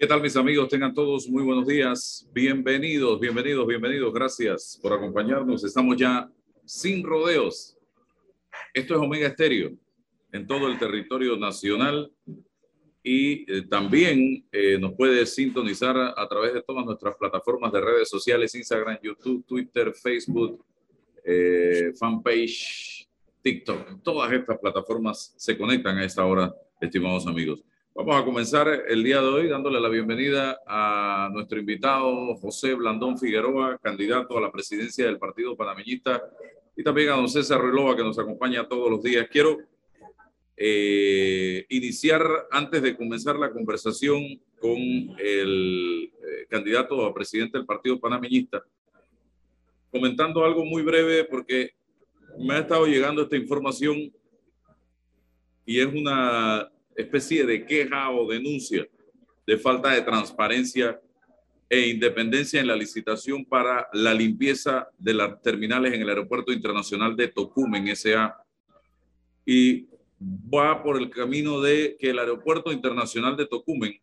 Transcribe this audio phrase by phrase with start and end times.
[0.00, 0.70] ¿Qué tal mis amigos?
[0.70, 2.26] Tengan todos muy buenos días.
[2.32, 4.14] Bienvenidos, bienvenidos, bienvenidos.
[4.14, 5.62] Gracias por acompañarnos.
[5.62, 6.26] Estamos ya
[6.64, 7.76] sin rodeos.
[8.72, 9.76] Esto es Omega Estéreo
[10.32, 12.10] en todo el territorio nacional
[13.02, 18.08] y eh, también eh, nos puede sintonizar a, través de todas nuestras plataformas de redes
[18.08, 20.64] sociales, Instagram, YouTube, Twitter, Facebook,
[21.22, 23.06] eh, fanpage,
[23.42, 24.02] TikTok.
[24.02, 27.62] Todas estas plataformas se conectan a esta hora, estimados amigos.
[27.92, 33.18] Vamos a comenzar el día de hoy dándole la bienvenida a nuestro invitado José Blandón
[33.18, 36.22] Figueroa, candidato a la presidencia del Partido Panameñista,
[36.76, 39.26] y también a don César Ruilova, que nos acompaña todos los días.
[39.28, 39.58] Quiero
[40.56, 42.22] eh, iniciar,
[42.52, 44.78] antes de comenzar la conversación con
[45.18, 48.62] el eh, candidato a presidente del Partido Panameñista,
[49.90, 51.72] comentando algo muy breve porque
[52.38, 54.12] me ha estado llegando esta información
[55.66, 58.86] y es una especie de queja o denuncia
[59.46, 61.00] de falta de transparencia
[61.68, 67.16] e independencia en la licitación para la limpieza de las terminales en el Aeropuerto Internacional
[67.16, 68.36] de Tocumen, S.A.
[69.46, 69.86] Y
[70.20, 74.00] va por el camino de que el Aeropuerto Internacional de Tocumen,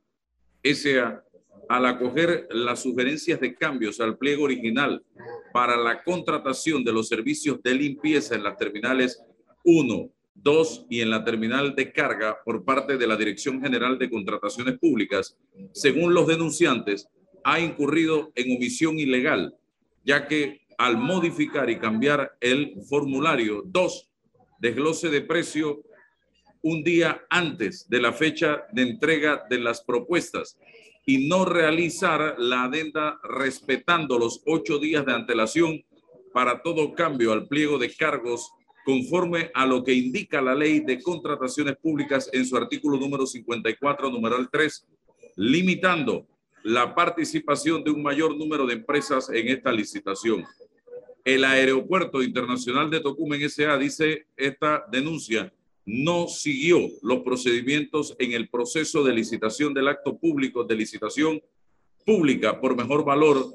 [0.64, 1.23] S.A.,
[1.69, 5.03] al acoger las sugerencias de cambios al pliego original
[5.52, 9.22] para la contratación de los servicios de limpieza en las terminales
[9.66, 10.09] 1,
[10.40, 14.78] Dos, y en la terminal de carga por parte de la Dirección General de Contrataciones
[14.78, 15.36] Públicas,
[15.74, 17.10] según los denunciantes,
[17.44, 19.56] ha incurrido en omisión ilegal,
[20.06, 24.10] ya que al modificar y cambiar el formulario 2,
[24.60, 25.82] desglose de precio
[26.62, 30.58] un día antes de la fecha de entrega de las propuestas
[31.06, 35.84] y no realizar la adenda respetando los ocho días de antelación
[36.34, 38.52] para todo cambio al pliego de cargos
[38.88, 44.10] conforme a lo que indica la ley de contrataciones públicas en su artículo número 54,
[44.10, 44.88] numeral 3,
[45.36, 46.26] limitando
[46.64, 50.46] la participación de un mayor número de empresas en esta licitación.
[51.26, 53.78] El Aeropuerto Internacional de Tocumen S.A.
[53.78, 55.52] dice esta denuncia
[55.84, 61.42] no siguió los procedimientos en el proceso de licitación del acto público de licitación
[62.06, 63.53] pública por mejor valor.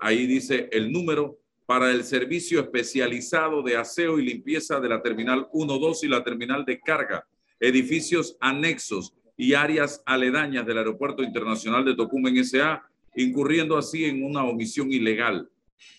[0.00, 5.48] Ahí dice el número para el servicio especializado de aseo y limpieza de la Terminal
[5.52, 7.26] 1, 2 y la Terminal de Carga,
[7.60, 12.82] edificios anexos y áreas aledañas del Aeropuerto Internacional de Tocumen S.A.,
[13.14, 15.48] incurriendo así en una omisión ilegal.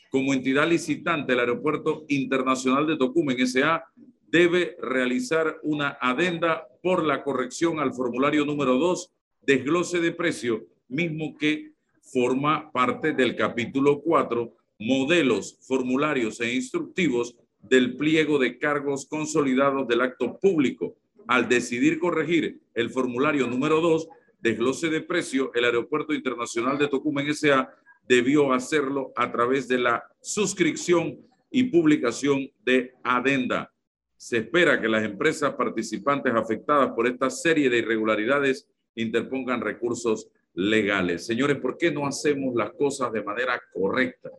[0.10, 3.84] Como entidad licitante, el Aeropuerto Internacional de Tocumen S.A.
[4.28, 11.36] debe realizar una adenda por la corrección al formulario número 2, desglose de precio, mismo
[11.38, 11.72] que
[12.02, 14.54] forma parte del capítulo 4
[14.86, 20.98] modelos, formularios e instructivos del pliego de cargos consolidados del acto público.
[21.28, 24.10] Al decidir corregir el formulario número 2,
[24.42, 27.74] desglose de precio, el Aeropuerto Internacional de Tocumen S.A.
[28.08, 31.18] debió hacerlo a través de la suscripción
[31.50, 33.72] y publicación de adenda.
[34.18, 41.26] Se espera que las empresas participantes afectadas por esta serie de irregularidades interpongan recursos legales.
[41.26, 44.30] Señores, ¿por qué no hacemos las cosas de manera correcta?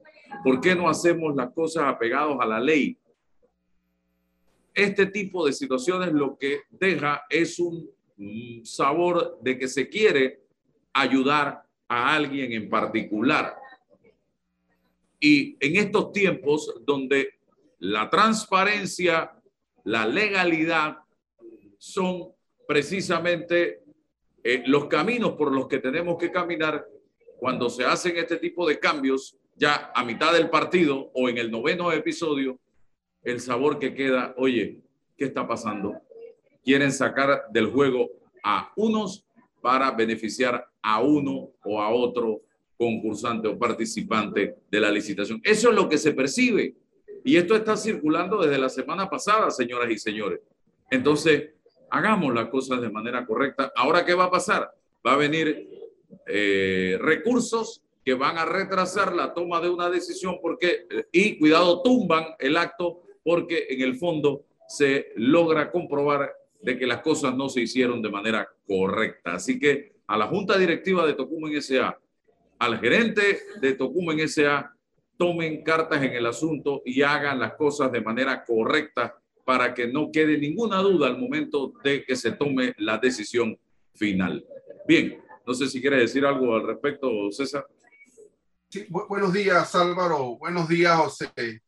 [0.43, 2.97] ¿Por qué no hacemos las cosas apegados a la ley?
[4.73, 7.89] Este tipo de situaciones lo que deja es un
[8.65, 10.41] sabor de que se quiere
[10.93, 13.57] ayudar a alguien en particular.
[15.21, 17.35] Y en estos tiempos donde
[17.79, 19.33] la transparencia,
[19.85, 20.99] la legalidad
[21.79, 22.33] son
[22.67, 23.83] precisamente
[24.43, 26.87] eh, los caminos por los que tenemos que caminar
[27.39, 31.51] cuando se hacen este tipo de cambios, ya a mitad del partido o en el
[31.51, 32.59] noveno episodio,
[33.23, 34.81] el sabor que queda, oye,
[35.17, 35.95] ¿qué está pasando?
[36.63, 38.11] Quieren sacar del juego
[38.43, 39.25] a unos
[39.61, 42.43] para beneficiar a uno o a otro
[42.77, 45.41] concursante o participante de la licitación.
[45.43, 46.75] Eso es lo que se percibe.
[47.25, 50.41] Y esto está circulando desde la semana pasada, señoras y señores.
[50.91, 51.51] Entonces,
[51.89, 53.73] hagamos las cosas de manera correcta.
[53.75, 54.71] Ahora, ¿qué va a pasar?
[55.07, 55.71] Va a venir
[56.27, 62.27] eh, recursos que van a retrasar la toma de una decisión porque, y cuidado, tumban
[62.39, 66.31] el acto porque en el fondo se logra comprobar
[66.61, 69.35] de que las cosas no se hicieron de manera correcta.
[69.35, 71.99] Así que a la Junta Directiva de Tocumen S.A.,
[72.59, 74.71] al gerente de Tocumen S.A.,
[75.17, 80.11] tomen cartas en el asunto y hagan las cosas de manera correcta para que no
[80.11, 83.59] quede ninguna duda al momento de que se tome la decisión
[83.95, 84.45] final.
[84.89, 87.67] Bien, no sé si quieres decir algo al respecto, César
[88.89, 90.37] buenos días, Álvaro.
[90.37, 91.63] Buenos días, José.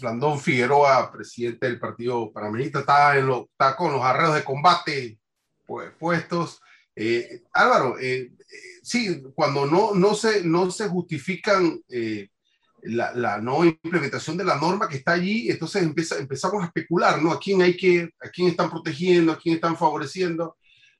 [0.00, 5.18] Blandón Figueroa, presidente del Partido Panamerista, está, con los arreos de combate
[5.66, 6.60] pues, puestos.
[6.94, 8.32] Eh, Álvaro, eh,
[8.82, 12.28] sí, cuando no, se, no justifican eh,
[12.82, 17.32] la, no implementación de la norma que está allí, entonces empezamos a especular, ¿no?
[17.32, 20.56] A quién hay que, a quién están protegiendo, a quién están favoreciendo,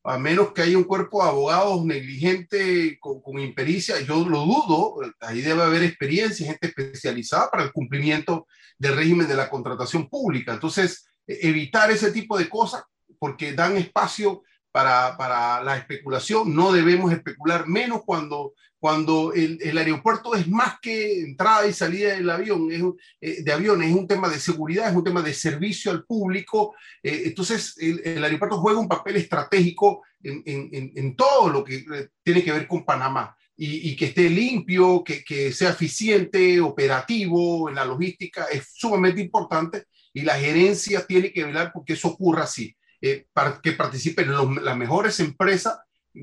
[0.09, 5.41] a menos que haya un cuerpo de abogados negligente con, impericia, yo lo dudo, ahí
[5.41, 8.47] debe haber experiencia, gente especializada para el cumplimiento
[8.79, 10.53] del régimen de la contratación pública.
[10.53, 12.85] Entonces, e, evitar ese tipo de cosas
[13.19, 14.43] porque dan espacio
[14.77, 20.79] para, para, la especulación, no debemos especular menos cuando, cuando el, el, aeropuerto es más
[20.83, 22.83] que entrada y salida del avión, es,
[23.23, 26.75] eh, de avión, es un tema de seguridad, es un tema de servicio al público,
[27.03, 31.77] eh, entonces el, el, aeropuerto juega un papel estratégico en, en, en, todo lo que
[31.77, 33.35] eh, tiene que ver con Panamá.
[33.57, 39.23] Y, y que esté limpio, que, que sea eficiente, operativo en la logística, es sumamente
[39.23, 42.77] importante y la gerencia tiene que velar porque eso ocurra así
[43.13, 43.27] eh,
[43.63, 45.79] que participen los, las mejores empresas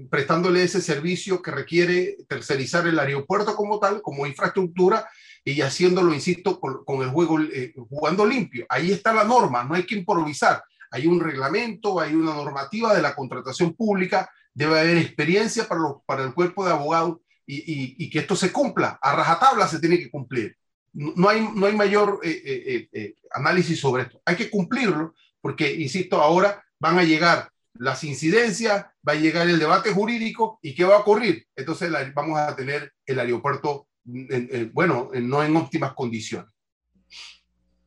[0.10, 5.08] prestándole ese servicio que requiere tercerizar el aeropuerto como tal, como infraestructura
[5.46, 8.66] y haciéndolo, insisto, con, con el juego, eh, jugando limpio.
[8.70, 10.64] Ahí está la norma, no hay que improvisar.
[10.90, 16.24] Hay un reglamento, hay una normativa de la contratación pública, debe haber experiencia para, para
[16.24, 19.00] el cuerpo de abogados y, y, y, que esto se cumpla.
[19.02, 20.56] A rajatabla se tiene que cumplir.
[20.94, 24.22] No hay, no hay mayor eh, eh, eh, análisis sobre esto.
[24.26, 29.58] Hay que cumplirlo porque, insisto, ahora van a llegar las incidencias, va a llegar el
[29.58, 31.48] debate jurídico y ¿qué va a ocurrir?
[31.56, 36.52] Entonces vamos a tener el aeropuerto, en, en, bueno, en, no en óptimas condiciones.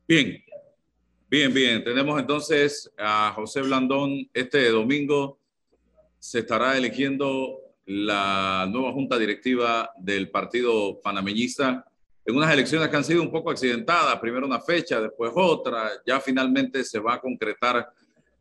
[0.07, 0.43] Bien,
[1.29, 1.83] bien, bien.
[1.83, 4.27] Tenemos entonces a José Blandón.
[4.33, 5.39] Este domingo
[6.17, 11.85] se estará eligiendo la nueva junta directiva del partido panameñista
[12.25, 16.19] en unas elecciones que han sido un poco accidentadas, primero una fecha, después otra, ya
[16.19, 17.87] finalmente se va a concretar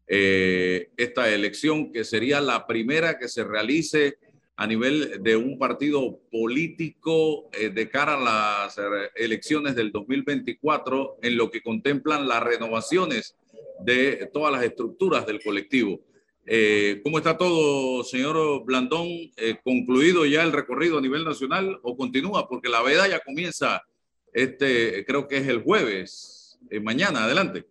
[0.08, 4.18] eh, esta elección, que sería la primera que se realice
[4.56, 8.80] a nivel de un partido político eh, de cara a las
[9.14, 13.36] elecciones del 2024, en lo que contemplan las renovaciones
[13.80, 16.00] de todas las estructuras del colectivo.
[16.48, 19.08] Eh, ¿Cómo está todo, señor Blandón?
[19.36, 22.48] Eh, ¿Concluido ya el recorrido a nivel nacional o continúa?
[22.48, 23.82] Porque la veda ya comienza,
[24.32, 27.66] este, creo que es el jueves, eh, mañana, adelante.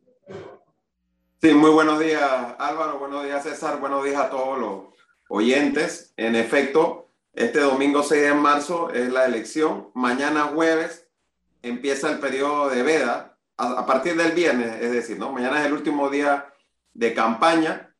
[1.45, 2.23] Sí, muy buenos días
[2.57, 4.85] Álvaro, buenos días César, buenos días a todos los
[5.29, 6.11] oyentes.
[6.17, 11.07] En efecto, este domingo 6 de marzo es la elección, mañana jueves
[11.61, 15.31] empieza el periodo de veda, a, partir del viernes, es decir, ¿no?
[15.31, 16.51] mañana es el último día
[16.95, 17.95] de campaña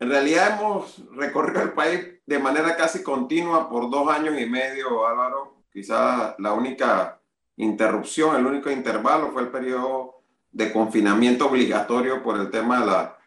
[0.00, 5.06] en realidad hemos recorrido el país de manera casi continua por dos años y medio,
[5.06, 5.64] Álvaro.
[5.70, 7.20] Quizás la única
[7.56, 10.17] interrupción, el único intervalo fue el periodo
[10.52, 13.18] de confinamiento obligatorio por el tema de la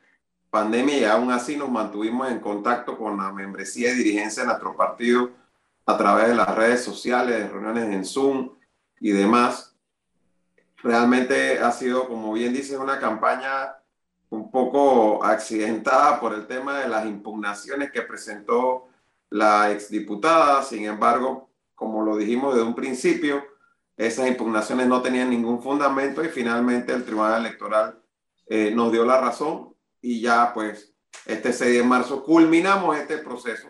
[0.50, 4.76] pandemia y aún así nos mantuvimos en contacto con la membresía y dirigencia de nuestro
[4.76, 5.32] partido
[5.86, 8.52] a través de las redes sociales, reuniones en Zoom
[9.00, 9.76] y demás.
[10.78, 13.76] Realmente ha sido, como bien dices, una campaña
[14.30, 18.88] un poco accidentada por el tema de las impugnaciones que presentó
[19.30, 20.64] la exdiputada.
[20.64, 23.44] Sin embargo, como lo dijimos desde un principio,
[23.98, 28.02] esas impugnaciones no tenían ningún fundamento y finalmente el Tribunal Electoral
[28.48, 30.94] eh, nos dio la razón y ya pues
[31.26, 33.70] este 6 de marzo culminamos este proceso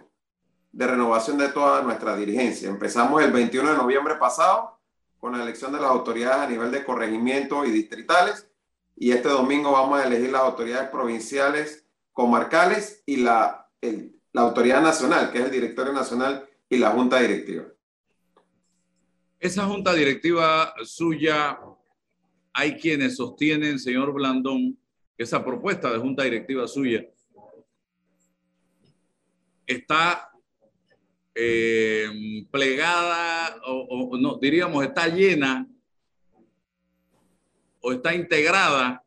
[0.71, 2.69] de renovación de toda nuestra dirigencia.
[2.69, 4.79] Empezamos el 21 de noviembre pasado
[5.19, 8.47] con la elección de las autoridades a nivel de corregimiento y distritales
[8.95, 15.31] y este domingo vamos a elegir las autoridades provinciales, comarcales y la, la autoridad nacional,
[15.31, 17.65] que es el directorio nacional y la junta directiva.
[19.41, 21.59] Esa junta directiva suya,
[22.53, 24.77] hay quienes sostienen, señor Blandón,
[25.17, 27.03] esa propuesta de junta directiva suya.
[29.65, 30.29] Está
[31.33, 35.67] eh, plegada o, no, diríamos, está llena
[37.79, 39.03] o está integrada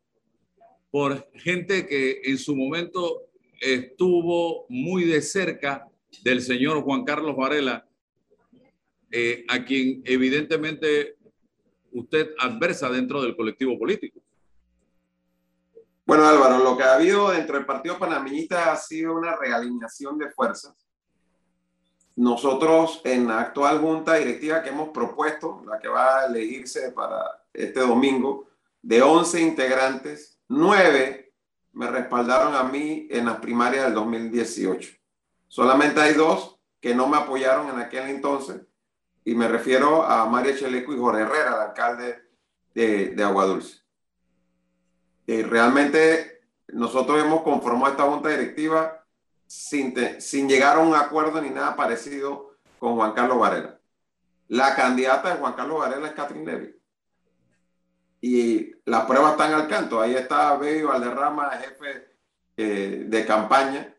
[0.91, 3.29] por gente que en su momento
[3.61, 5.87] estuvo muy de cerca
[6.23, 7.84] del señor Juan Carlos Varela,
[9.17, 11.15] eh, a quien evidentemente
[11.93, 14.19] usted adversa dentro del colectivo político.
[16.05, 20.29] Bueno, Álvaro, lo que ha habido dentro del Partido Panameñista ha sido una realineación de
[20.31, 20.75] fuerzas.
[22.17, 27.23] Nosotros en la actual junta directiva que hemos propuesto, la que va a elegirse para
[27.53, 28.49] este domingo,
[28.81, 31.31] de 11 integrantes, 9
[31.71, 34.91] me respaldaron a mí en las primarias del 2018.
[35.47, 38.61] Solamente hay dos que no me apoyaron en aquel entonces,
[39.25, 42.29] y me refiero a María Cheleco y Jorge Herrera, el alcalde
[42.73, 43.81] de, de Aguadulce.
[45.25, 49.03] Y realmente nosotros hemos conformado esta junta directiva
[49.47, 53.79] sin, sin llegar a un acuerdo ni nada parecido con Juan Carlos Varela.
[54.47, 56.75] La candidata de Juan Carlos Varela es Catherine Levy.
[58.21, 59.99] Y las pruebas están al canto.
[59.99, 62.07] Ahí está Baby Valderrama, jefe
[62.57, 63.95] eh, de campaña,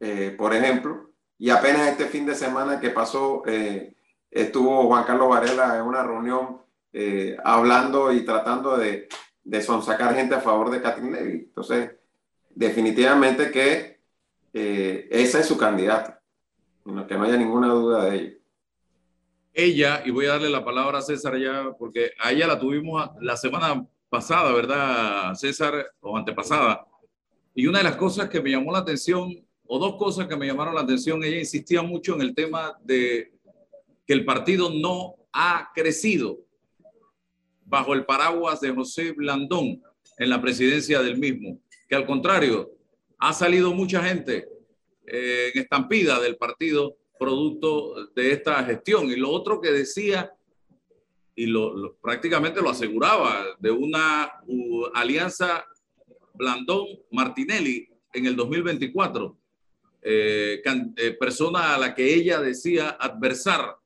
[0.00, 1.12] eh, por ejemplo.
[1.38, 3.94] Y apenas este fin de semana que pasó, eh,
[4.30, 6.62] estuvo Juan Carlos Varela en una reunión
[7.44, 9.08] hablando y tratando de,
[9.44, 11.38] de sonsacar gente a favor de Catherine Levy.
[11.48, 11.92] Entonces,
[12.50, 14.00] definitivamente que
[14.52, 16.22] esa es su candidata.
[17.06, 18.40] Que no haya ninguna duda de ello
[19.52, 23.10] ella, y voy a darle la palabra a César ya, porque a ella la tuvimos
[23.20, 25.92] la semana pasada, ¿verdad, César?
[26.00, 26.86] O antepasada.
[27.54, 29.28] Y una de las cosas que me llamó la atención,
[29.66, 33.32] o dos cosas que me llamaron la atención, ella insistía mucho en el tema de
[34.10, 36.40] que el partido no ha crecido
[37.64, 39.80] bajo el paraguas de José Blandón
[40.18, 42.72] en la presidencia del mismo, que al contrario,
[43.20, 44.48] ha salido mucha gente
[45.06, 49.08] eh, en estampida del partido producto de esta gestión.
[49.12, 50.32] Y lo otro que decía,
[51.36, 54.28] y lo, prácticamente lo aseguraba, de una
[54.92, 55.64] alianza
[56.34, 59.38] Blandón-Martinelli en el 2024,
[60.02, 60.60] eh,
[60.96, 63.76] eh, persona a la que ella decía adversar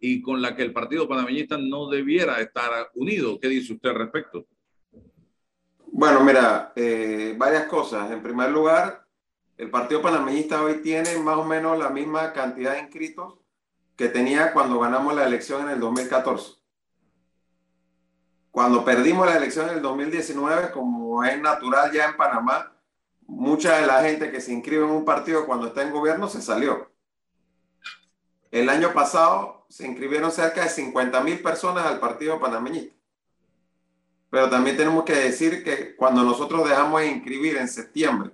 [0.00, 3.38] y con la que el partido panameñista no debiera estar unido.
[3.38, 4.46] ¿Qué dice usted al respecto?
[5.92, 8.10] Bueno, mira, eh, varias cosas.
[8.10, 9.06] En primer lugar,
[9.58, 13.34] el Partido Panameñista hoy tiene más o menos la misma cantidad de inscritos
[13.96, 16.54] que tenía cuando ganamos la elección en el 2014.
[18.50, 22.72] Cuando perdimos la elección en el 2019, como es natural ya en Panamá,
[23.26, 26.40] mucha de la gente que se inscribe en un partido cuando está en gobierno se
[26.40, 26.90] salió.
[28.50, 32.94] El año pasado se inscribieron cerca de 50 mil personas al Partido Panameñista.
[34.28, 38.32] Pero también tenemos que decir que cuando nosotros dejamos de inscribir en septiembre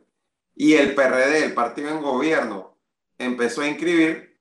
[0.54, 2.78] y el PRD, el partido en gobierno,
[3.18, 4.40] empezó a inscribir,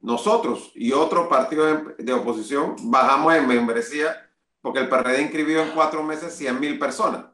[0.00, 4.30] nosotros y otros partidos de oposición bajamos en membresía
[4.62, 7.26] porque el PRD inscribió en cuatro meses 100 mil personas.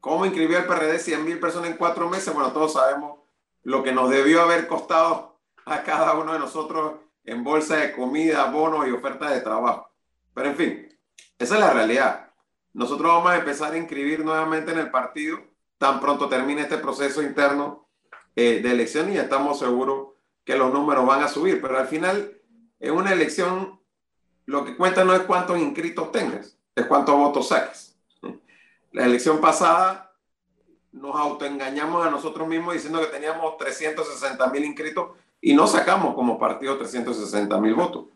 [0.00, 2.32] ¿Cómo inscribió el PRD 100 mil personas en cuatro meses?
[2.32, 3.18] Bueno, todos sabemos
[3.62, 8.50] lo que nos debió haber costado a cada uno de nosotros en bolsa de comida,
[8.50, 9.90] bonos y ofertas de trabajo.
[10.32, 10.98] Pero en fin,
[11.38, 12.30] esa es la realidad.
[12.72, 15.38] Nosotros vamos a empezar a inscribir nuevamente en el partido
[15.78, 17.88] tan pronto termine este proceso interno
[18.34, 20.14] eh, de elección y estamos seguros
[20.44, 21.60] que los números van a subir.
[21.60, 22.40] Pero al final,
[22.80, 23.80] en una elección,
[24.46, 27.98] lo que cuenta no es cuántos inscritos tengas, es cuántos votos saques.
[28.92, 30.14] La elección pasada
[30.92, 36.38] nos autoengañamos a nosotros mismos diciendo que teníamos 360 mil inscritos y no sacamos como
[36.38, 38.06] partido 360 mil votos.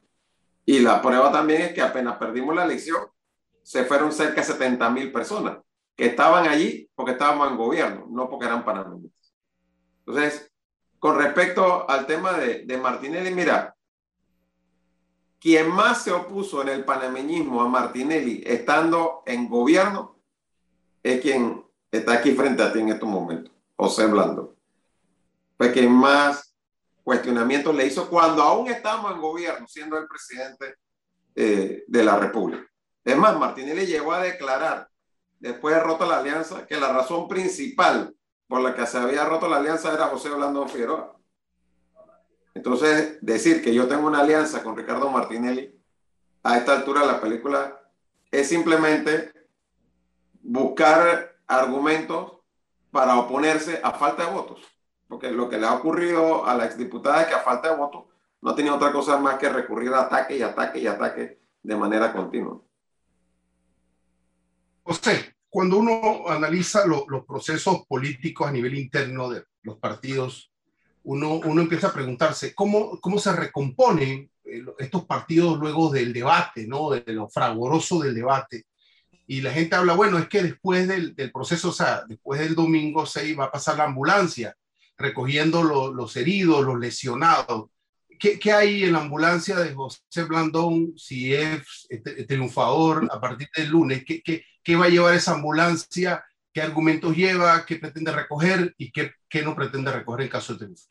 [0.65, 3.01] Y la prueba también es que apenas perdimos la elección,
[3.63, 5.59] se fueron cerca de 70 mil personas
[5.97, 9.13] que estaban allí porque estábamos en gobierno, no porque eran panameños.
[10.07, 10.51] Entonces,
[10.99, 13.77] con respecto al tema de, de Martinelli, mira,
[15.39, 20.21] quien más se opuso en el panameñismo a Martinelli estando en gobierno
[21.03, 24.55] es quien está aquí frente a ti en estos momentos, José Blando.
[25.57, 26.50] Fue quien más
[27.11, 30.77] cuestionamientos le hizo cuando aún estábamos en gobierno, siendo el presidente
[31.35, 32.65] eh, de la República.
[33.05, 34.89] Es más, Martinelli llegó a declarar
[35.41, 38.15] después de roto la alianza, que la razón principal
[38.47, 41.17] por la que se había roto la alianza era José Orlando Figueroa.
[42.55, 45.77] Entonces, decir que yo tengo una alianza con Ricardo Martinelli
[46.45, 47.77] a esta altura de la película
[48.31, 49.33] es simplemente
[50.43, 52.35] buscar argumentos
[52.93, 54.61] para oponerse a falta de votos.
[55.11, 58.05] Porque lo que le ha ocurrido a la exdiputada es que a falta de votos
[58.43, 62.13] no tenía otra cosa más que recurrir a ataque y ataque y ataque de manera
[62.13, 62.63] continua.
[64.85, 70.53] José, cuando uno analiza los procesos políticos a nivel interno de los partidos,
[71.03, 76.69] uno, uno empieza a preguntarse cómo, cómo se recomponen eh, estos partidos luego del debate,
[76.69, 76.91] ¿no?
[76.91, 78.67] de lo fragoroso del debate.
[79.27, 82.55] Y la gente habla, bueno, es que después del, del proceso, o sea, después del
[82.55, 84.57] domingo 6 va a pasar la ambulancia
[85.01, 87.71] recogiendo los heridos, los lesionados.
[88.19, 93.49] ¿Qué, ¿Qué, hay en la ambulancia de José Blandón si es este, triunfador a partir
[93.57, 94.05] del lunes?
[94.05, 98.91] ¿Qué, qué, qué va a llevar esa ambulancia, qué argumentos lleva, qué pretende recoger y
[98.93, 100.87] qué, qué no pretende recoger en caso de triunfo.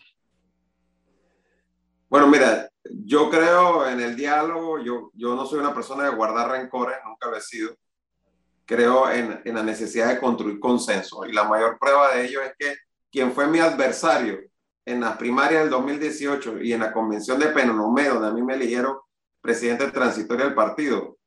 [2.09, 6.49] Bueno, mira, yo creo en el diálogo, yo, yo no soy una persona de guardar
[6.49, 7.75] rencores, nunca lo he sido.
[8.65, 12.53] Creo en, en la necesidad de construir consenso y la mayor prueba de ello es
[12.57, 12.75] que
[13.11, 14.39] quien fue mi adversario
[14.85, 18.55] en las primarias del 2018 y en la convención de Penonomé, donde a mí me
[18.55, 18.97] eligieron
[19.41, 21.17] presidente transitorio del partido,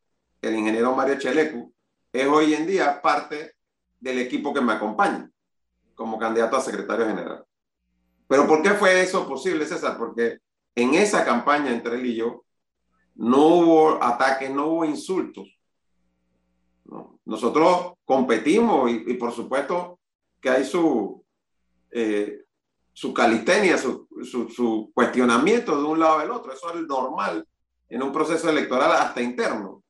[0.41, 1.73] el ingeniero Mario Chelecu,
[2.12, 3.55] es hoy en día parte
[4.01, 5.31] del equipo que me acompaña
[5.95, 7.45] como candidato a secretario general.
[8.27, 9.97] Pero ¿por qué fue eso posible, César?
[9.97, 10.39] Porque
[10.75, 12.45] en esa campaña entre él y yo,
[13.15, 15.59] no hubo ataques, no hubo insultos.
[17.25, 20.01] Nosotros competimos y, por supuesto
[20.41, 21.22] que hay su,
[21.93, 22.45] eh,
[22.93, 26.53] su calistenia, su, su, cuestionamiento de un lado del otro.
[26.53, 27.47] Eso es normal
[27.89, 29.83] en un proceso electoral hasta interno,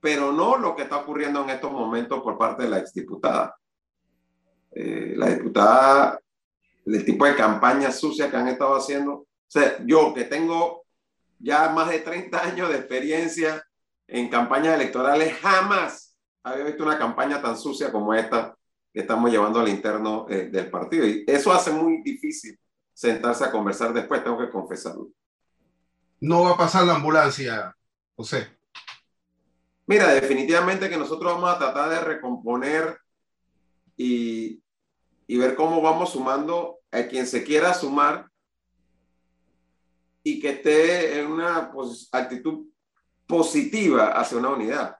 [0.00, 3.56] pero no lo que está ocurriendo en estos momentos por parte de la exdiputada.
[4.72, 6.18] Eh, la diputada,
[6.86, 9.12] el tipo de campaña sucia que han estado haciendo.
[9.12, 10.84] O sea, yo que tengo
[11.38, 13.62] ya más de 30 años de experiencia
[14.06, 18.56] en campañas electorales, jamás había visto una campaña tan sucia como esta
[19.00, 21.06] estamos llevando al interno eh, del partido.
[21.06, 22.58] Y eso hace muy difícil
[22.92, 25.08] sentarse a conversar después, tengo que confesarlo.
[26.20, 27.74] No va a pasar la ambulancia,
[28.14, 28.56] José.
[29.86, 32.98] Mira, definitivamente que nosotros vamos a tratar de recomponer
[33.96, 34.62] y,
[35.26, 38.28] y ver cómo vamos sumando a quien se quiera sumar
[40.22, 41.72] y que esté en una
[42.12, 42.66] actitud
[43.26, 44.96] positiva hacia una unidad.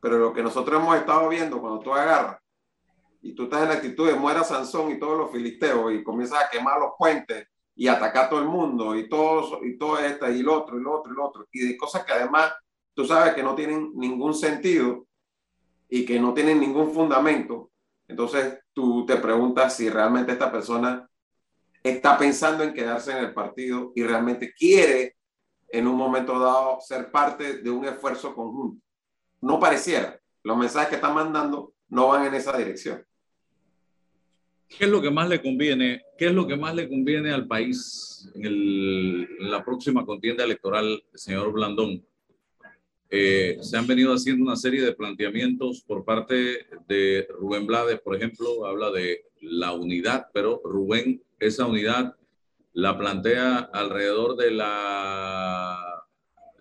[0.00, 2.40] Pero lo que nosotros hemos estado viendo cuando tú agarras
[3.22, 6.44] y tú estás en la actitud de muera Sansón y todos los filisteos y comienzas
[6.44, 10.30] a quemar los puentes y atacar a todo el mundo y todo, y todo esto
[10.30, 12.52] y lo otro y lo otro y lo otro y de cosas que además
[12.94, 15.06] tú sabes que no tienen ningún sentido
[15.88, 17.70] y que no tienen ningún fundamento.
[18.06, 21.08] Entonces tú te preguntas si realmente esta persona
[21.82, 25.16] está pensando en quedarse en el partido y realmente quiere
[25.68, 28.84] en un momento dado ser parte de un esfuerzo conjunto.
[29.40, 30.18] No pareciera.
[30.42, 33.04] Los mensajes que están mandando no van en esa dirección.
[34.70, 36.02] ¿Qué es lo que más le conviene?
[36.16, 41.52] ¿Qué es lo que más le conviene al país en, la próxima contienda electoral, señor
[41.52, 42.06] Blandón?
[43.10, 48.14] Eh, se han venido haciendo una serie de planteamientos por parte de Rubén Blades, por
[48.14, 52.14] ejemplo, habla de la unidad, pero Rubén, esa unidad
[52.72, 56.04] la plantea alrededor de la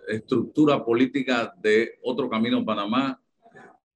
[0.07, 3.21] estructura política de otro camino Panamá,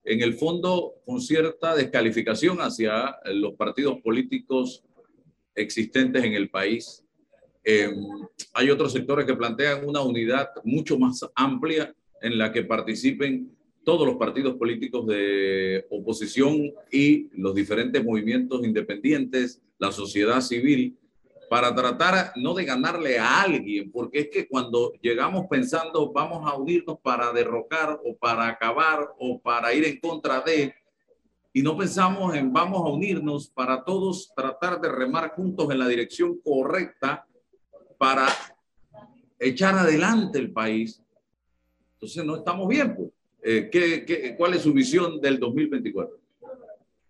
[0.03, 4.83] en el fondo con cierta descalificación hacia los partidos políticos
[5.55, 7.03] existentes en el país.
[7.63, 7.89] Eh,
[8.53, 13.51] hay otros sectores que plantean una unidad mucho más amplia en la que participen
[13.83, 20.97] todos los partidos políticos de oposición y los diferentes movimientos independientes, la sociedad civil,
[21.49, 26.55] para tratar no de ganarle a alguien, porque es que cuando llegamos pensando vamos a
[26.55, 30.73] unirnos para derrocar o para acabar o para ir en contra de,
[31.51, 35.87] y no pensamos en vamos a unirnos para todos tratar de remar juntos en la
[35.87, 37.27] dirección correcta
[37.97, 38.27] para
[39.39, 41.01] echar adelante el país,
[41.93, 42.95] entonces no estamos bien.
[42.95, 43.09] Pues.
[43.45, 46.17] Eh, ¿qué, qué, cuál es su visión del 2024?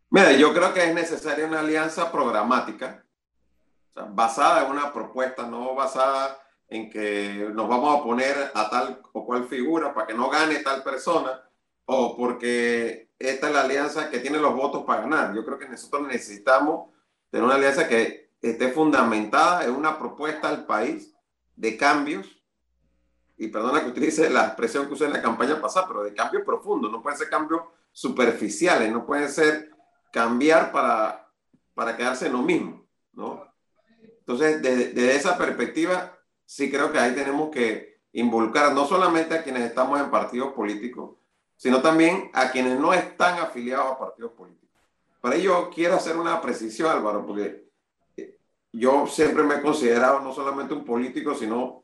[0.09, 3.02] Mira, yo creo que es necesaria una alianza programática,
[4.11, 9.25] basada en una propuesta, no basada en que nos vamos a poner a tal o
[9.25, 11.41] cual figura para que no gane tal persona
[11.85, 15.35] o porque esta es la alianza que tiene los votos para ganar.
[15.35, 16.89] Yo creo que nosotros necesitamos
[17.29, 21.13] tener una alianza que esté fundamentada en una propuesta al país
[21.55, 22.27] de cambios
[23.37, 26.43] y perdona que utilice la expresión que usé en la campaña pasada, pero de cambio
[26.45, 29.71] profundo, no pueden ser cambios superficiales, no pueden ser
[30.11, 31.29] cambiar para,
[31.73, 33.42] para quedarse en lo mismo, ¿no?
[34.25, 39.63] Entonces, desde, esa perspectiva, sí creo que ahí tenemos que involucrar no solamente a quienes
[39.63, 41.17] estamos en partidos políticos,
[41.57, 44.79] sino también a quienes no están afiliados a partidos políticos.
[45.19, 47.67] Para ello quiero hacer una precisión, Álvaro, porque
[48.71, 51.83] yo siempre me he considerado no solamente un político, sino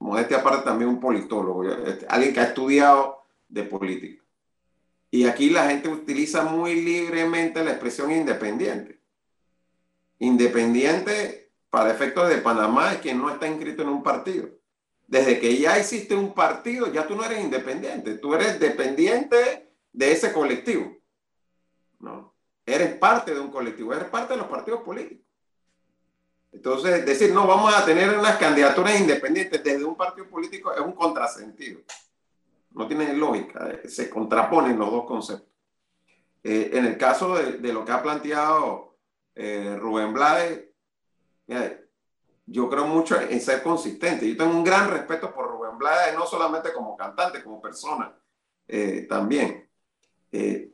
[0.00, 4.24] modestia aparte también un politólogo, este, alguien que ha estudiado de política.
[5.12, 8.99] Y aquí la gente utiliza muy libremente la expresión independiente.
[10.20, 14.48] Independiente, para efectos de Panamá, es quien no está inscrito en un partido.
[15.08, 20.12] Desde que ya existe un partido, ya tú no eres independiente, tú eres dependiente de
[20.12, 20.96] ese colectivo.
[21.98, 22.34] ¿no?
[22.64, 25.26] Eres parte de un colectivo, eres parte de los partidos políticos.
[26.52, 30.92] Entonces, decir, no, vamos a tener unas candidaturas independientes desde un partido político es un
[30.92, 31.80] contrasentido.
[32.72, 35.48] No tiene lógica, eh, se contraponen los dos conceptos.
[36.42, 38.89] Eh, en el caso de, lo que ha planteado
[39.42, 40.68] eh, Rubén Blades,
[42.46, 44.28] yo creo mucho en ser consistente.
[44.28, 48.14] Yo tengo un gran respeto por Rubén Blades, no solamente como cantante, como persona
[49.08, 49.68] también.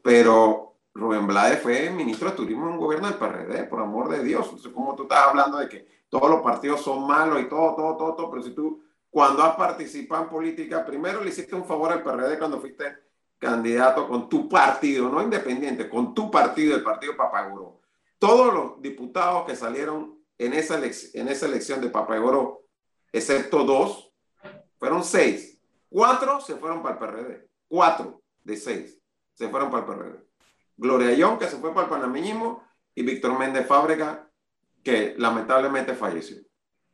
[0.02, 4.24] pero Rubén Blades fue ministro de Turismo en un gobierno del PRD, por amor de
[4.24, 4.46] Dios.
[4.46, 7.96] Entonces, como tú estás hablando de que todos los partidos son malos y todo, todo,
[7.96, 11.92] todo, todo, pero si tú, cuando has participado en política, primero le hiciste un favor
[11.92, 12.84] al PRD cuando fuiste
[13.38, 17.75] candidato con tu partido, no independiente, con tu partido, el partido Papagoro.
[18.18, 22.64] Todos los diputados que salieron en esa, en esa elección de Papagoro
[23.12, 24.12] excepto dos,
[24.78, 25.58] fueron seis.
[25.88, 27.48] Cuatro se fueron para el PRD.
[27.68, 28.98] Cuatro de seis
[29.34, 30.26] se fueron para el PRD.
[30.76, 32.62] Gloria Young, que se fue para el panameñismo,
[32.94, 34.30] y Víctor Méndez Fábrega,
[34.82, 36.38] que lamentablemente falleció.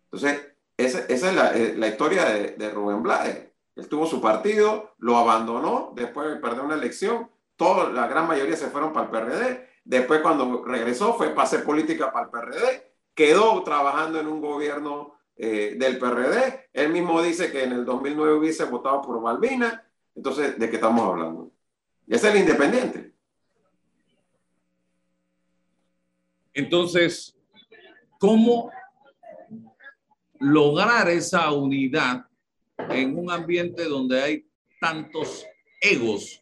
[0.04, 3.50] Entonces, esa, es eh, la, historia de, de, Rubén Blades.
[3.76, 7.30] Él tuvo su partido, lo abandonó después de perder una elección.
[7.56, 9.68] Toda, la gran mayoría se fueron para el PRD.
[9.84, 12.92] Después, cuando regresó, fue para hacer política para el PRD.
[13.14, 16.70] Quedó trabajando en un gobierno eh, del PRD.
[16.72, 19.84] Él mismo dice que en el 2009 hubiese votado por Malvina.
[20.14, 21.50] Entonces, ¿de qué estamos hablando?
[22.06, 23.12] Es el independiente.
[26.54, 27.36] Entonces,
[28.18, 28.70] ¿cómo
[30.38, 32.26] lograr esa unidad
[32.90, 34.46] en un ambiente donde hay
[34.80, 35.46] tantos
[35.80, 36.41] egos?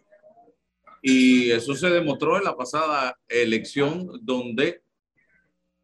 [1.03, 4.83] Y eso se demostró en la pasada elección donde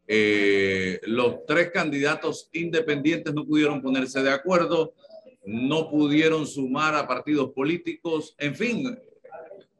[0.07, 4.93] eh, los tres candidatos independientes no pudieron ponerse de acuerdo,
[5.45, 8.99] no pudieron sumar a partidos políticos, en fin,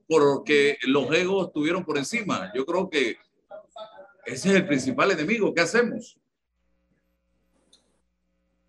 [0.08, 2.52] porque los egos estuvieron por encima.
[2.56, 3.18] Yo creo que
[4.26, 5.54] ese es el principal enemigo.
[5.54, 6.18] ¿Qué hacemos?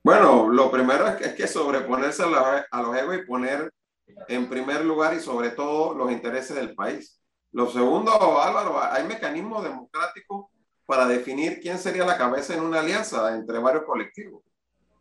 [0.02, 3.72] Bueno, lo primero es que, sobreponerse a, los egos y poner
[4.28, 7.20] en primer lugar y sobre todo los intereses del país.
[7.52, 10.46] Lo segundo, Álvaro, hay mecanismos democráticos
[10.86, 14.42] para definir quién sería la cabeza en una alianza entre varios colectivos.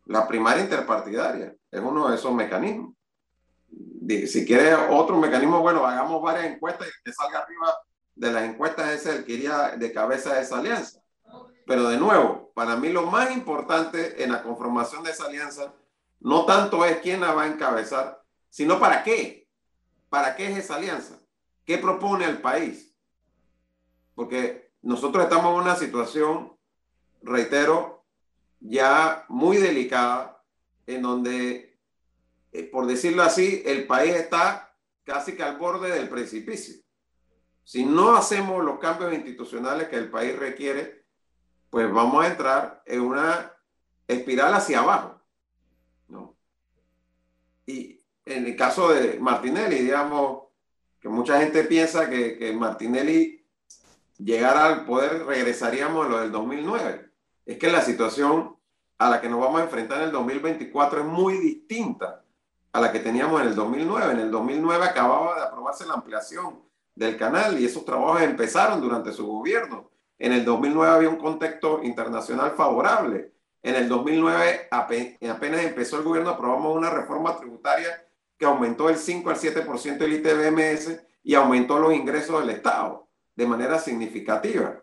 [0.05, 2.93] La primaria interpartidaria es uno de esos mecanismos.
[4.27, 7.73] Si quiere otro mecanismo, bueno, hagamos varias encuestas y que salga arriba
[8.15, 11.01] de las encuestas ese el que iría de cabeza de esa alianza.
[11.65, 15.73] Pero de nuevo, para mí lo más importante en la conformación de esa alianza
[16.19, 18.23] no tanto es quién la va a encabezar,
[18.57, 19.47] sino para qué.
[20.09, 21.19] ¿Para qué es esa alianza?
[21.63, 22.91] ¿Qué propone el país?
[24.15, 26.57] Porque nosotros estamos en una situación,
[27.21, 28.03] reitero,
[28.59, 30.43] ya muy delicada,
[30.87, 31.79] en donde,
[32.51, 36.81] eh, por decirlo así, el país está casi que al borde del precipicio.
[37.63, 41.05] Si no hacemos los cambios institucionales que el país requiere,
[41.69, 43.53] pues vamos a entrar en una
[44.07, 45.21] espiral hacia abajo.
[46.07, 46.35] ¿no?
[47.67, 47.96] Y
[48.27, 50.43] en el caso de Martinelli, digamos
[50.99, 53.45] que mucha gente piensa que, que Martinelli
[54.17, 57.11] llegara al poder, regresaríamos a lo del 2009.
[57.45, 58.55] Es que la situación
[58.97, 62.23] a la que nos vamos a enfrentar en el 2024 es muy distinta
[62.73, 64.13] a la que teníamos en el 2009.
[64.13, 66.61] En el 2009 acababa de aprobarse la ampliación
[66.95, 69.89] del canal y esos trabajos empezaron durante su gobierno.
[70.17, 73.33] En el 2009 había un contexto internacional favorable.
[73.61, 78.06] En el 2009 apenas empezó el gobierno, aprobamos una reforma tributaria
[78.37, 83.47] que aumentó el 5 al 7% del ITBMS y aumentó los ingresos del Estado de
[83.47, 84.81] manera significativa.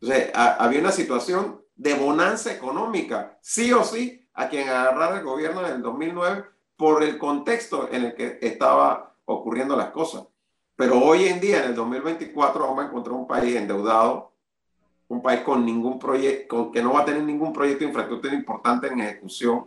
[0.00, 5.66] Entonces, había una situación de bonanza económica, sí o sí, a quien agarrar el gobierno
[5.66, 6.44] en el 2009
[6.76, 10.24] por el contexto en el que estaba ocurriendo las cosas.
[10.76, 14.32] Pero hoy en día, en el 2024, vamos a encontrar un país endeudado,
[15.08, 18.86] un país con ningún proyecto, que no va a tener ningún proyecto de infraestructura importante
[18.86, 19.66] en ejecución,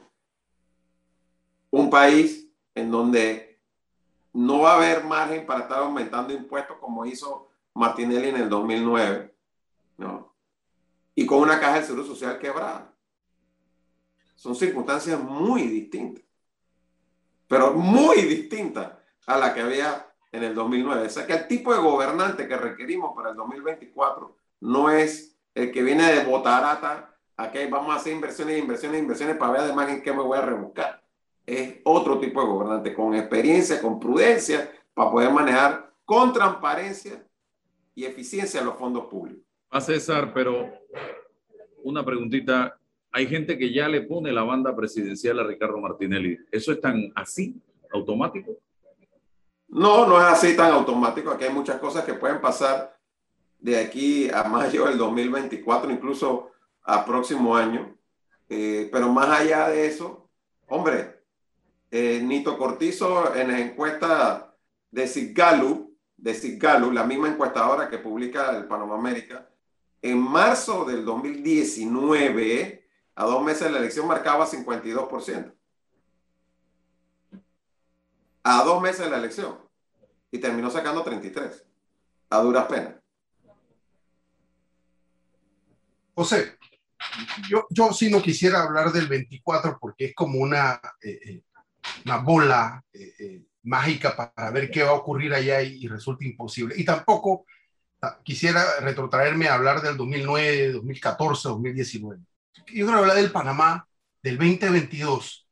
[1.70, 2.43] un país
[2.76, 3.60] en donde
[4.34, 9.34] no va a haber margen para estar aumentando impuestos como hizo Martinelli en el 2009,
[9.98, 10.34] ¿no?
[11.16, 12.92] Y con una caja de seguro social quebrada.
[14.36, 16.24] Son circunstancias muy distintas,
[17.48, 18.94] pero muy distintas
[19.28, 21.06] a la que había en el 2009.
[21.06, 25.72] O sea que el tipo de gobernante que requerimos para el 2024 no es el
[25.72, 30.02] que viene de botarata, aquí vamos a hacer inversiones, inversiones, inversiones para ver además en
[30.02, 31.03] qué me voy a rebuscar.
[31.46, 37.26] Es otro tipo de gobernante con experiencia, con prudencia, para poder manejar con transparencia
[37.96, 39.44] y eficiencia los fondos públicos.
[39.70, 40.72] A César, pero
[41.84, 42.78] una preguntita.
[43.12, 46.38] Hay gente que ya le pone la banda presidencial a Ricardo Martinelli.
[46.52, 47.56] ¿Eso es tan así,
[47.92, 48.58] automático?
[49.68, 51.30] No, no es así tan automático.
[51.30, 52.98] Aquí hay muchas cosas que pueden pasar
[53.60, 56.52] de aquí a mayo del 2024, incluso
[56.84, 57.96] a próximo año.
[58.50, 60.30] Eh, pero más allá de eso,
[60.68, 61.13] hombre,
[61.96, 64.58] eh, Nito Cortizo en la encuesta
[64.90, 69.48] de Cigalu, de Cigalu, la misma encuestadora que publica el Panamá América,
[70.02, 75.54] en marzo del 2019, a dos meses de la elección, marcaba 52%.
[78.42, 79.60] A dos meses de la elección
[80.32, 81.64] y terminó sacando 33
[82.32, 82.96] a duras penas.
[86.16, 86.58] José,
[87.48, 91.44] yo, yo sí no quisiera hablar del 24 porque es como una, eh, eh,
[92.06, 96.76] una bola eh, mágica para ver qué va a ocurrir allá y, resulta imposible.
[96.78, 97.46] Y tampoco
[98.24, 102.22] quisiera retrotraerme a hablar del 2009, 2014, 2019.
[102.56, 103.88] Yo quiero hablar del Panamá
[104.22, 105.48] del 2022.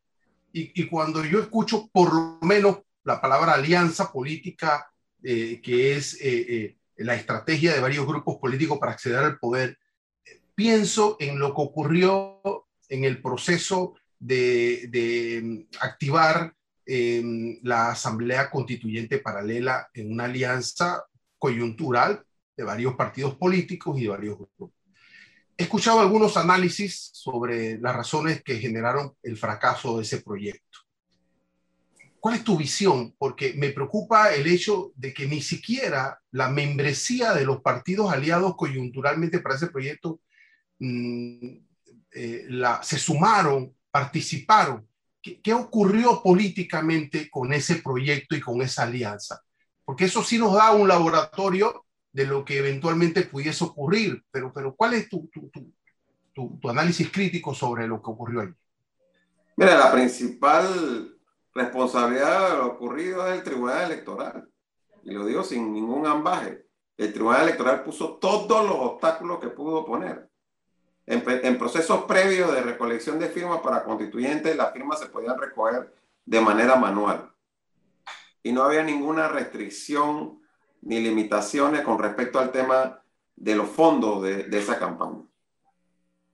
[0.54, 4.86] Y, cuando yo escucho por lo menos la palabra alianza política,
[5.22, 9.78] eh, que es eh, la estrategia de varios grupos políticos para acceder al poder,
[10.54, 12.40] pienso en lo que ocurrió
[12.88, 16.54] en el proceso de, activar
[16.86, 21.04] em, la Asamblea Constituyente Paralela en una alianza
[21.38, 22.24] coyuntural
[22.56, 24.70] de varios partidos políticos y de varios grupos.
[25.56, 30.78] He escuchado algunos análisis sobre las razones que generaron el fracaso de ese proyecto.
[32.20, 33.14] ¿Cuál es tu visión?
[33.18, 38.54] Porque me preocupa el hecho de que ni siquiera la membresía de los partidos aliados
[38.54, 40.20] coyunturalmente para ese proyecto
[40.78, 41.56] mm,
[42.12, 44.88] eh, la, se sumaron, participaron.
[45.22, 49.40] ¿Qué, ¿Qué ocurrió políticamente con ese proyecto y con esa alianza?
[49.84, 54.74] Porque eso sí nos da un laboratorio de lo que eventualmente pudiese ocurrir, pero, pero
[54.74, 55.48] ¿cuál es tu, tu,
[56.34, 58.54] tu, tu análisis crítico sobre lo que ocurrió allí?
[59.56, 61.16] Mira, la principal
[61.54, 64.48] responsabilidad de lo ocurrido es el Tribunal Electoral.
[65.04, 66.66] Y lo digo sin ningún ambaje.
[66.96, 70.30] El Tribunal Electoral puso todos los obstáculos que pudo poner.
[71.06, 75.92] En, en, procesos previos de recolección de firmas para constituyentes, las firmas se podían recoger
[76.24, 77.32] de manera manual.
[78.42, 80.40] Y no había ninguna restricción
[80.80, 83.02] ni limitaciones con respecto al tema
[83.36, 85.22] de los fondos de, de esa campaña.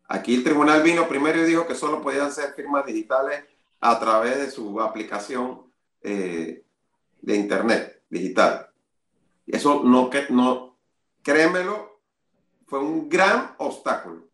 [0.07, 3.45] Aquí el tribunal vino primero y dijo que solo podían ser firmas digitales
[3.81, 5.63] a través de su aplicación
[6.03, 6.65] eh,
[7.21, 8.71] de internet digital.
[9.47, 10.77] Eso no, no,
[11.23, 12.01] créemelo,
[12.67, 14.28] fue un gran obstáculo.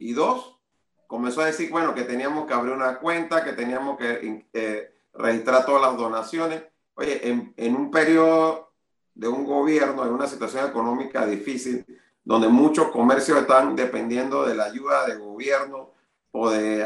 [0.00, 0.58] Y dos,
[1.06, 5.66] comenzó a decir, bueno, que teníamos que abrir una cuenta, que teníamos que eh, registrar
[5.66, 6.62] todas las donaciones.
[6.94, 8.72] Oye, en, en un periodo
[9.14, 11.84] de un gobierno, en una situación económica difícil,
[12.24, 15.90] donde muchos comercios están dependiendo de la ayuda del gobierno
[16.32, 16.78] o de,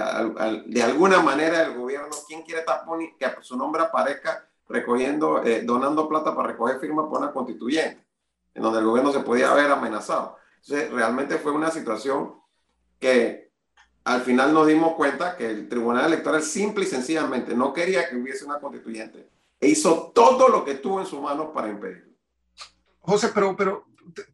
[0.67, 2.85] de alguna manera el gobierno, ¿quién quiere estar
[3.19, 8.05] que su nombre aparezca recogiendo, eh, donando plata para recoger firmas por una constituyente,
[8.55, 10.37] en donde el gobierno se podía haber amenazado?
[10.63, 12.43] Entonces, realmente fue una situación
[12.99, 13.51] que
[14.05, 18.17] al final nos dimos cuenta que el Tribunal Electoral simple y sencillamente no quería que
[18.17, 19.29] hubiese una constituyente
[19.61, 22.13] e hizo todo lo que tuvo en su mano para impedirlo.
[23.01, 23.87] José, pero, pero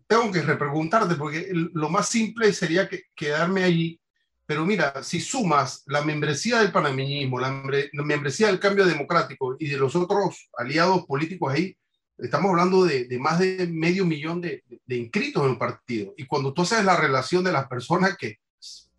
[0.06, 4.00] tengo que repreguntarte porque lo más simple sería que quedarme allí.
[4.46, 9.76] Pero mira, si sumas la membresía del panameñismo, la, membresía del cambio democrático y de
[9.76, 11.76] los otros aliados políticos ahí,
[12.18, 16.14] estamos hablando de, de más de medio millón de, de, inscritos en el partido.
[16.16, 18.38] Y cuando tú haces la relación de las personas que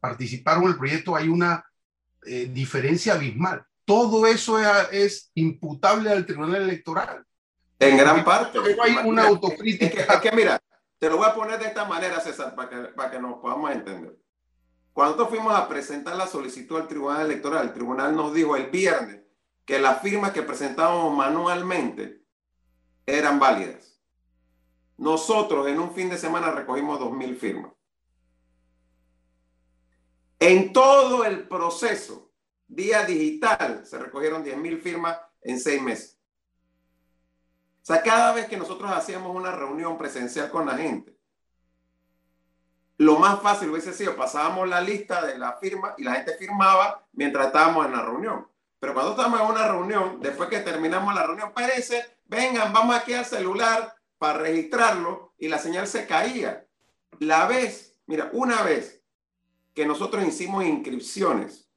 [0.02, 1.64] participaron en el proyecto, hay una
[2.26, 3.66] eh, diferencia abismal.
[3.86, 7.24] Todo eso es, es imputable al Tribunal Electoral.
[7.80, 8.60] En gran parte.
[8.62, 10.02] Pero hay una autocrítica.
[10.02, 10.60] Es que, es que, mira,
[11.00, 13.72] te lo voy a poner de esta manera, César, para que, para que nos podamos
[13.72, 14.16] entender.
[14.94, 19.22] Cuando fuimos a presentar la solicitud al Tribunal Electoral, el Tribunal nos dijo el viernes
[19.66, 22.22] que las firmas que presentábamos manualmente
[23.06, 24.00] eran válidas.
[24.98, 27.72] Nosotros en un fin de semana recogimos 2.000 firmas.
[30.42, 32.32] En todo el proceso,
[32.68, 36.18] día digital, se recogieron 10.000 firmas en seis meses.
[37.84, 41.16] O sea, cada vez que nosotros hacíamos una reunión presencial con la gente,
[42.98, 47.06] lo más fácil hubiese sido, pasábamos la lista de la firma y la gente firmaba
[47.14, 48.48] mientras estábamos en la reunión.
[48.80, 53.14] Pero cuando estábamos en una reunión, después que terminamos la reunión, parece, vengan, vamos aquí
[53.14, 56.66] al celular para registrarlo y la señal se caía.
[57.20, 59.01] La vez, mira, una vez
[59.74, 61.70] que nosotros hicimos inscripciones,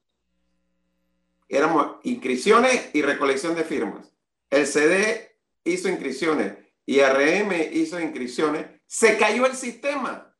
[1.48, 4.12] éramos inscripciones y recolección de firmas.
[4.50, 10.32] El CD hizo inscripciones y RM hizo inscripciones, se cayó el sistema.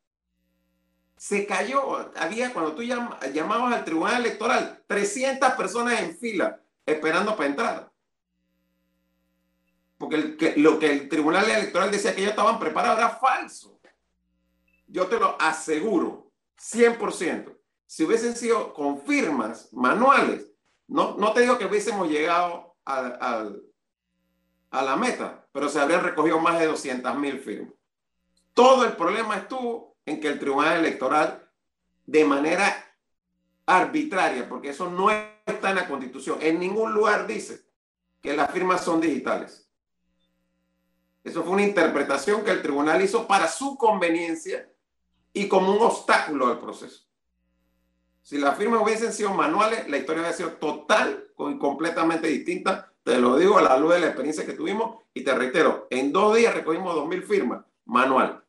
[1.17, 2.11] Se cayó.
[2.15, 7.91] Había, cuando tú llamabas al tribunal electoral, 300 personas en fila esperando para entrar.
[9.97, 13.79] Porque lo que el tribunal electoral decía que ellos estaban preparados era falso.
[14.87, 16.24] Yo te lo aseguro,
[16.59, 17.57] 100%.
[17.85, 20.51] Si hubiesen sido con firmas manuales,
[20.87, 23.51] no, no te digo que hubiésemos llegado a
[24.71, 27.73] la meta, pero se habrían recogido más de 200 mil firmas.
[28.53, 31.49] Todo el problema estuvo en que el Tribunal Electoral,
[32.05, 32.85] de manera
[33.65, 37.65] arbitraria, porque eso no está en la Constitución, en ningún lugar dice
[38.21, 39.69] que las firmas son digitales.
[41.23, 44.69] Eso fue una interpretación que el tribunal hizo para su conveniencia
[45.35, 47.03] y como un obstáculo al proceso.
[48.23, 53.19] Si las firmas hubiesen sido manuales, la historia hubiera sido total y completamente distinta te
[53.19, 56.35] lo digo a la luz de la experiencia que tuvimos y te reitero, en dos
[56.35, 58.43] días recogimos 2.000 firmas manual.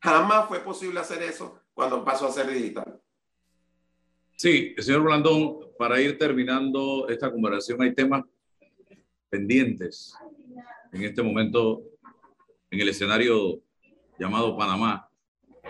[0.00, 3.00] Jamás fue posible hacer eso cuando pasó a ser digital.
[4.36, 8.24] Sí, señor Blandón, para ir terminando esta conversación, hay temas
[9.30, 10.14] pendientes
[10.92, 11.80] en este momento
[12.70, 13.62] en el escenario
[14.18, 15.08] llamado Panamá,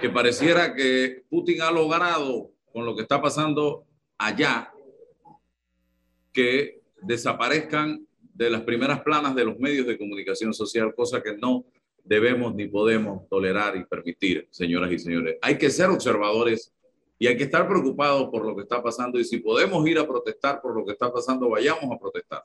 [0.01, 3.85] que pareciera que Putin ha logrado con lo que está pasando
[4.19, 4.73] allá,
[6.33, 11.65] que desaparezcan de las primeras planas de los medios de comunicación social, cosa que no
[12.05, 15.37] debemos ni podemos tolerar y permitir, señoras y señores.
[15.43, 16.73] Hay que ser observadores
[17.19, 20.07] y hay que estar preocupados por lo que está pasando y si podemos ir a
[20.07, 22.43] protestar por lo que está pasando, vayamos a protestar.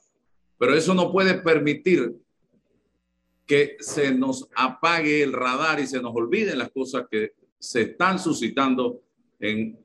[0.58, 2.14] Pero eso no puede permitir
[3.46, 8.18] que se nos apague el radar y se nos olviden las cosas que se están
[8.18, 9.02] suscitando
[9.40, 9.78] en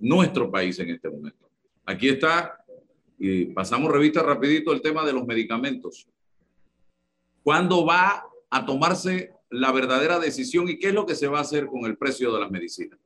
[0.00, 1.48] nuestro país en este momento.
[1.86, 2.64] Aquí está,
[3.18, 6.08] y pasamos revista rapidito, el tema de los medicamentos.
[7.42, 11.42] ¿Cuándo va a tomarse la verdadera decisión y qué es lo que se va a
[11.42, 12.98] hacer con el precio de las medicinas?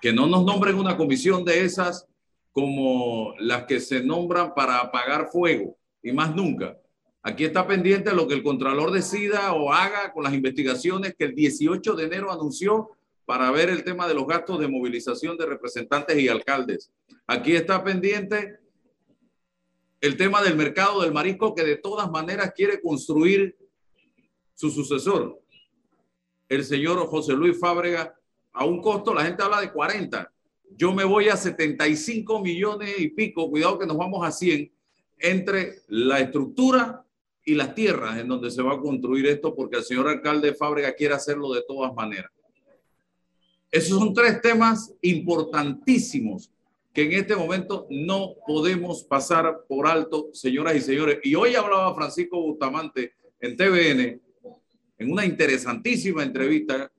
[0.00, 2.06] Que no nos nombren una comisión de esas
[2.52, 6.78] como las que se nombran para apagar fuego y más nunca.
[7.22, 11.34] Aquí está pendiente lo que el Contralor decida o haga con las investigaciones que el
[11.34, 12.95] 18 de enero anunció
[13.26, 16.90] para ver el tema de los gastos de movilización de representantes y alcaldes.
[17.26, 18.60] Aquí está pendiente
[20.00, 23.56] el tema del mercado del marisco que de todas maneras quiere construir
[24.54, 25.40] su sucesor,
[26.48, 28.14] el señor José Luis Fábrega,
[28.52, 30.32] a un costo, la gente habla de 40.
[30.70, 34.72] Yo me voy a 75 millones y pico, cuidado que nos vamos a 100,
[35.18, 37.04] entre la estructura
[37.44, 40.94] y las tierras en donde se va a construir esto, porque el señor alcalde Fábrega
[40.94, 42.30] quiere hacerlo de todas maneras.
[43.76, 46.50] Esos son tres temas importantísimos
[46.94, 51.18] que en este momento no podemos pasar por alto, señoras y señores.
[51.22, 54.18] Y hoy hablaba Francisco Bustamante en TVN,
[54.96, 56.90] en una interesantísima entrevista,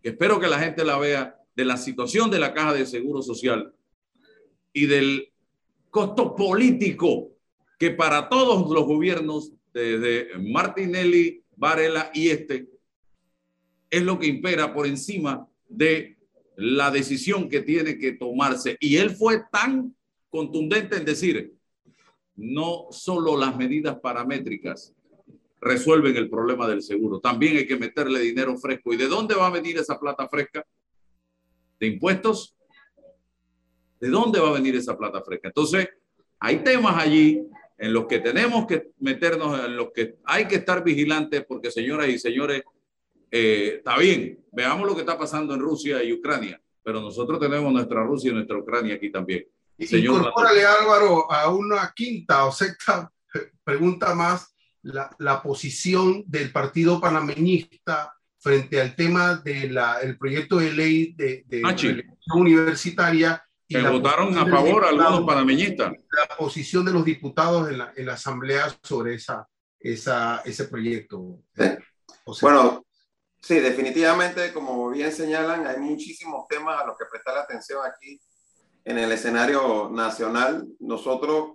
[0.00, 3.20] que espero que la gente la vea, de la situación de la Caja de Seguro
[3.20, 3.74] Social
[4.72, 5.28] y del
[5.90, 7.32] costo político
[7.80, 12.68] que para todos los gobiernos, desde Martinelli, Varela y este,
[13.90, 16.18] es lo que impera por encima de
[16.56, 18.76] la decisión que tiene que tomarse.
[18.80, 19.94] Y él fue tan
[20.30, 21.54] contundente en decir,
[22.36, 24.94] no solo las medidas paramétricas
[25.60, 28.92] resuelven el problema del seguro, también hay que meterle dinero fresco.
[28.92, 30.64] ¿Y de dónde va a venir esa plata fresca?
[31.78, 32.56] ¿De impuestos?
[34.00, 35.48] ¿De dónde va a venir esa plata fresca?
[35.48, 35.88] Entonces,
[36.40, 37.46] hay temas allí
[37.78, 42.08] en los que tenemos que meternos, en los que hay que estar vigilantes, porque señoras
[42.08, 42.62] y señores,
[43.32, 47.72] eh, está bien, veamos lo que está pasando en Rusia y Ucrania, pero nosotros tenemos
[47.72, 49.46] nuestra Rusia y nuestra Ucrania aquí también.
[49.78, 53.10] Señor Incorpórale, Álvaro, a una quinta o sexta
[53.64, 60.72] pregunta más, la, la posición del partido panameñista frente al tema del el proyecto de
[60.72, 61.74] ley de, de, ah,
[62.34, 63.42] universitaria.
[63.68, 65.92] Y votaron a favor algunos panameñistas.
[66.10, 69.48] La posición de los diputados en la, en la Asamblea sobre esa,
[69.80, 71.38] esa, ese proyecto.
[72.42, 72.84] bueno,
[73.42, 78.20] Sí, definitivamente, como bien señalan, hay muchísimos temas a los que prestar atención aquí
[78.84, 80.68] en el escenario nacional.
[80.78, 81.54] Nosotros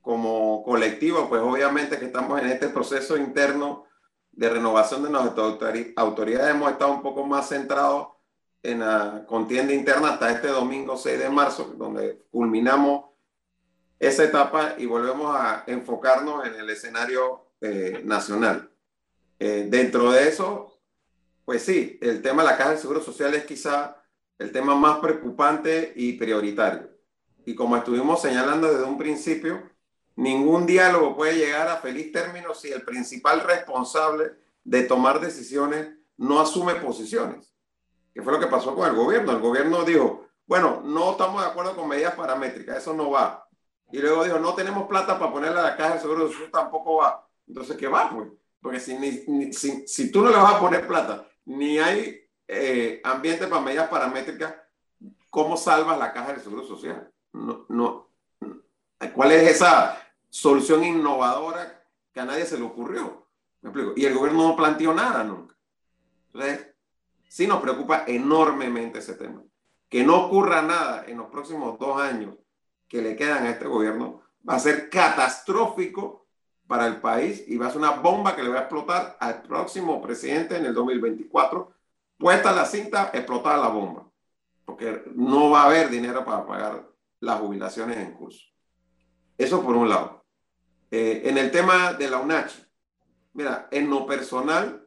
[0.00, 3.84] como colectivo, pues obviamente que estamos en este proceso interno
[4.32, 5.58] de renovación de nuestras
[5.96, 8.08] autoridades, hemos estado un poco más centrados
[8.62, 13.04] en la contienda interna hasta este domingo 6 de marzo, donde culminamos
[13.98, 18.70] esa etapa y volvemos a enfocarnos en el escenario eh, nacional.
[19.38, 20.77] Eh, dentro de eso,
[21.48, 23.96] pues sí, el tema de la Caja de Seguro Social es quizá
[24.36, 26.90] el tema más preocupante y prioritario.
[27.46, 29.62] Y como estuvimos señalando desde un principio,
[30.14, 34.32] ningún diálogo puede llegar a feliz término si el principal responsable
[34.62, 37.54] de tomar decisiones no asume posiciones.
[38.12, 39.32] ¿Qué fue lo que pasó con el gobierno?
[39.32, 43.48] El gobierno dijo, bueno, no estamos de acuerdo con medidas paramétricas, eso no va.
[43.90, 46.96] Y luego dijo, no tenemos plata para ponerle a la caja de seguro social, tampoco
[46.96, 47.26] va.
[47.46, 48.10] Entonces, ¿qué va?
[48.10, 48.28] Pues?
[48.60, 53.62] Porque si, si, tú no le vas a poner plata ni hay eh, ambiente para
[53.62, 54.54] medidas paramétricas,
[55.30, 57.10] ¿cómo salvas la caja del Seguro Social?
[57.32, 58.08] No, no.
[59.14, 59.98] ¿Cuál es esa
[60.28, 63.26] solución innovadora que a nadie se le ocurrió?
[63.62, 63.94] ¿Me explico?
[63.96, 65.56] Y el gobierno no planteó nada nunca.
[66.32, 66.66] Entonces,
[67.28, 69.42] sí nos preocupa enormemente ese tema.
[69.88, 72.34] Que no ocurra nada en los próximos dos años
[72.88, 76.17] que le quedan a este gobierno va a ser catastrófico
[76.68, 79.42] para el país y va a ser una bomba que le va a explotar al
[79.42, 81.72] próximo presidente en el 2024.
[82.18, 84.08] Puesta la cinta, explotar la bomba,
[84.66, 86.86] porque no va a haber dinero para pagar
[87.20, 88.46] las jubilaciones en curso.
[89.38, 90.24] Eso por un lado.
[90.90, 92.52] Eh, en el tema de la UNACH,
[93.32, 94.86] mira, en lo personal,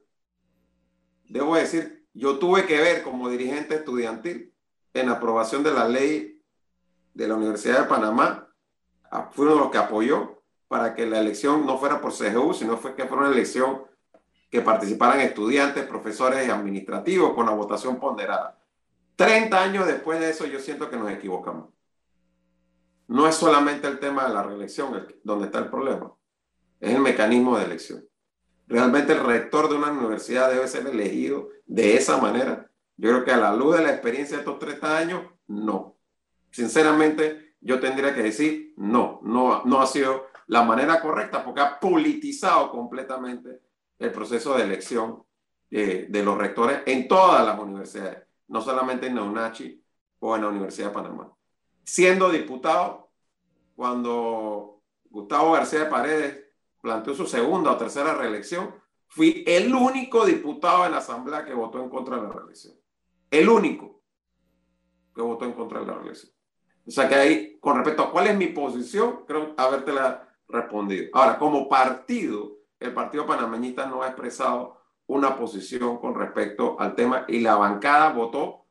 [1.29, 4.53] debo decir, yo tuve que ver como dirigente estudiantil
[4.93, 6.43] en aprobación de la ley
[7.13, 8.47] de la Universidad de Panamá,
[9.31, 10.40] fue uno de los que apoyó
[10.71, 13.83] para que la elección no fuera por CGU, sino fue que fuera una elección
[14.49, 18.57] que participaran estudiantes, profesores y administrativos con la votación ponderada.
[19.17, 21.71] 30 años después de eso, yo siento que nos equivocamos.
[23.09, 26.13] No es solamente el tema de la reelección donde está el problema,
[26.79, 28.05] es el mecanismo de elección.
[28.65, 32.71] ¿Realmente el rector de una universidad debe ser elegido de esa manera?
[32.95, 35.97] Yo creo que a la luz de la experiencia de estos 30 años, no.
[36.49, 41.79] Sinceramente, yo tendría que decir no, no, no ha sido la manera correcta porque ha
[41.79, 43.61] politizado completamente
[43.97, 45.23] el proceso de elección
[45.69, 49.81] eh, de los rectores en todas las universidades, no solamente en Neunachi
[50.19, 51.31] o en la Universidad de Panamá.
[51.85, 53.11] Siendo diputado,
[53.77, 56.43] cuando Gustavo García de Paredes
[56.81, 58.75] planteó su segunda o tercera reelección,
[59.07, 62.75] fui el único diputado en la Asamblea que votó en contra de la reelección.
[63.29, 64.01] El único
[65.15, 66.33] que votó en contra de la reelección.
[66.85, 71.09] O sea que ahí, con respecto a cuál es mi posición, creo habértela respondido.
[71.13, 77.25] Ahora, como partido, el Partido Panameñista no ha expresado una posición con respecto al tema
[77.27, 78.65] y la bancada votó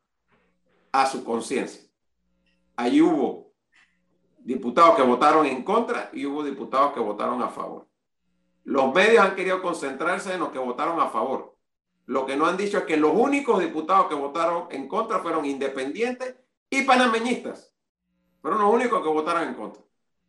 [0.93, 1.89] a su conciencia.
[2.77, 3.53] Ahí hubo
[4.39, 7.87] diputados que votaron en contra y hubo diputados que votaron a favor.
[8.65, 11.57] Los medios han querido concentrarse en los que votaron a favor.
[12.07, 15.45] Lo que no han dicho es que los únicos diputados que votaron en contra fueron
[15.45, 16.37] independientes
[16.69, 17.75] y panameñistas.
[18.41, 19.83] Fueron los únicos que votaron en contra.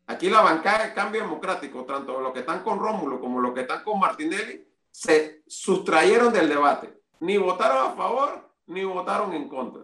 [0.08, 3.62] Aquí la bancada de cambio democrático, tanto los que están con Rómulo como los que
[3.62, 7.02] están con Martinelli, se sustrayeron del debate.
[7.20, 9.84] Ni votaron a favor ni votaron en contra.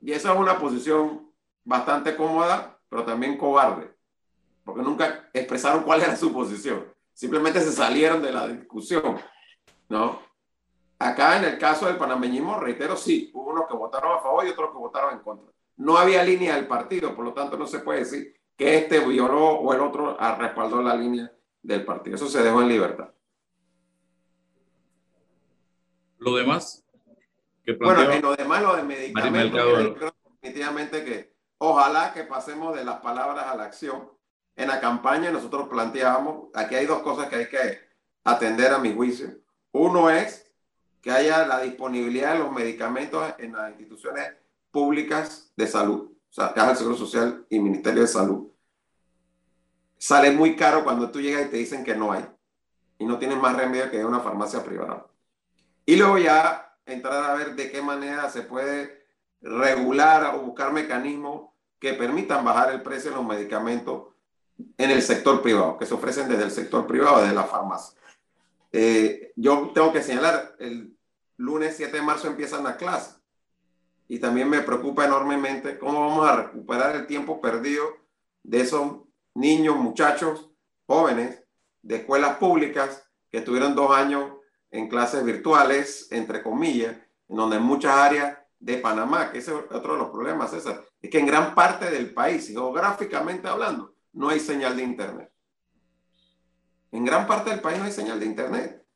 [0.00, 1.30] Y esa es una posición
[1.64, 3.92] bastante cómoda, pero también cobarde,
[4.64, 6.84] porque nunca expresaron cuál era su posición.
[7.12, 9.18] Simplemente se salieron de la discusión,
[9.88, 10.20] ¿no?
[10.98, 14.50] Acá en el caso del panameñismo, reitero, sí, hubo unos que votaron a favor y
[14.50, 15.52] otros que votaron en contra.
[15.76, 19.50] No había línea del partido, por lo tanto no se puede decir que este violó
[19.50, 21.30] o el otro respaldó la línea
[21.62, 22.16] del partido.
[22.16, 23.10] Eso se dejó en libertad.
[26.18, 26.84] Lo demás.
[27.78, 33.46] bueno, en lo demás, lo de medicamentos, definitivamente que ojalá que pasemos de las palabras
[33.46, 34.10] a la acción.
[34.56, 37.78] En la campaña nosotros planteábamos, aquí hay dos cosas que hay que
[38.24, 39.38] atender a mi juicio.
[39.72, 40.50] Uno es
[41.02, 44.32] que haya la disponibilidad de los medicamentos en las instituciones
[44.70, 48.48] públicas de salud sea, Caja del Seguro Social y Ministerio de Salud,
[49.96, 52.26] sale muy caro cuando tú llegas y te dicen que no hay.
[52.98, 55.06] Y no tienes más remedio que una farmacia privada.
[55.86, 59.06] Y luego ya entrar a ver de qué manera se puede
[59.40, 64.08] regular o buscar mecanismos que permitan bajar el precio de los medicamentos
[64.78, 67.98] en el sector privado, que se ofrecen desde el sector privado, desde la farmacia.
[68.72, 70.96] Eh, yo tengo que señalar, el
[71.36, 73.15] lunes 7 de marzo empiezan las clases
[74.08, 77.84] y también me preocupa enormemente cómo vamos a recuperar el tiempo perdido
[78.42, 78.98] de esos
[79.34, 80.50] niños, muchachos,
[80.86, 81.42] jóvenes
[81.82, 84.32] de escuelas públicas que tuvieron dos años
[84.70, 86.96] en clases virtuales, entre comillas,
[87.28, 90.84] en donde en muchas áreas de Panamá, que ese es otro de los problemas, César,
[91.00, 95.30] es que en gran parte del país, geográficamente hablando, no hay señal de Internet.
[96.92, 98.86] En gran parte del país no hay señal de Internet.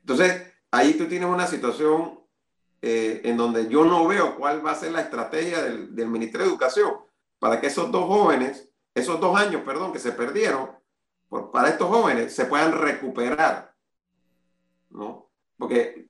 [0.00, 2.21] Entonces, ahí tú tienes una situación
[2.82, 6.46] eh, en donde yo no veo cuál va a ser la estrategia del, del, Ministerio
[6.46, 6.96] de Educación
[7.38, 10.70] para que esos dos jóvenes, esos dos años, perdón, que se perdieron,
[11.52, 13.74] para estos jóvenes se puedan recuperar,
[14.90, 15.30] ¿no?
[15.56, 16.08] Porque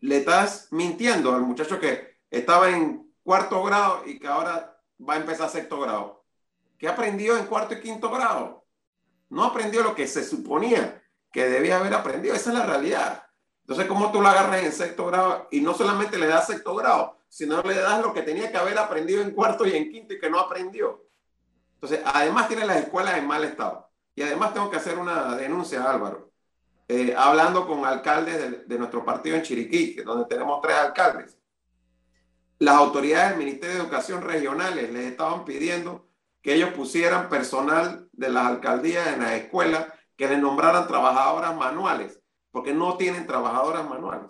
[0.00, 5.18] le estás mintiendo al muchacho que estaba en cuarto grado y que ahora va a
[5.18, 6.24] empezar sexto grado.
[6.78, 8.64] ¿Qué aprendió en cuarto y quinto grado?
[9.30, 11.02] No aprendió lo que se suponía
[11.32, 12.34] que debía haber aprendido.
[12.34, 13.24] Esa es la realidad.
[13.64, 17.16] Entonces, ¿cómo tú lo agarras en sexto grado y no solamente le das sexto grado,
[17.30, 20.20] sino le das lo que tenía que haber aprendido en cuarto y en quinto y
[20.20, 21.02] que no aprendió?
[21.76, 23.88] Entonces, además tiene las escuelas en mal estado.
[24.14, 26.30] Y además tengo que hacer una denuncia, Álvaro.
[26.88, 31.38] Eh, hablando con alcaldes de, de, nuestro partido en Chiriquí, donde tenemos tres alcaldes,
[32.58, 36.06] las autoridades del Ministerio de Educación regionales les estaban pidiendo
[36.42, 39.86] que ellos pusieran personal de las alcaldías en las escuelas
[40.18, 42.20] que les nombraran trabajadoras manuales
[42.54, 44.28] porque no tienen trabajadoras manuales.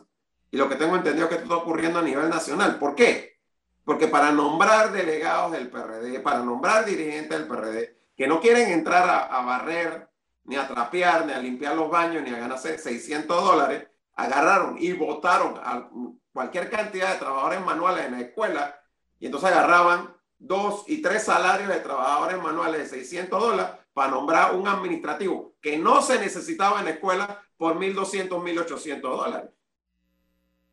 [0.51, 2.79] Y lo que tengo entendido es que esto está ocurriendo a nivel nacional.
[2.79, 3.39] ¿Por qué?
[3.85, 9.29] Porque para nombrar delegados del PRD, para nombrar dirigentes del PRD, que no quieren entrar
[9.31, 10.09] a, barrer,
[10.45, 14.95] ni a trapear, ni a limpiar los baños, ni a ganarse 600 dólares, agarraron y
[14.95, 15.91] votaron a
[16.33, 18.81] cualquier cantidad de trabajadores manuales en la escuela
[19.21, 24.55] y entonces agarraban dos y tres salarios de trabajadores manuales de 600 dólares para nombrar
[24.57, 29.51] un administrativo que no se necesitaba en la escuela por 1.200, 1.800 dólares.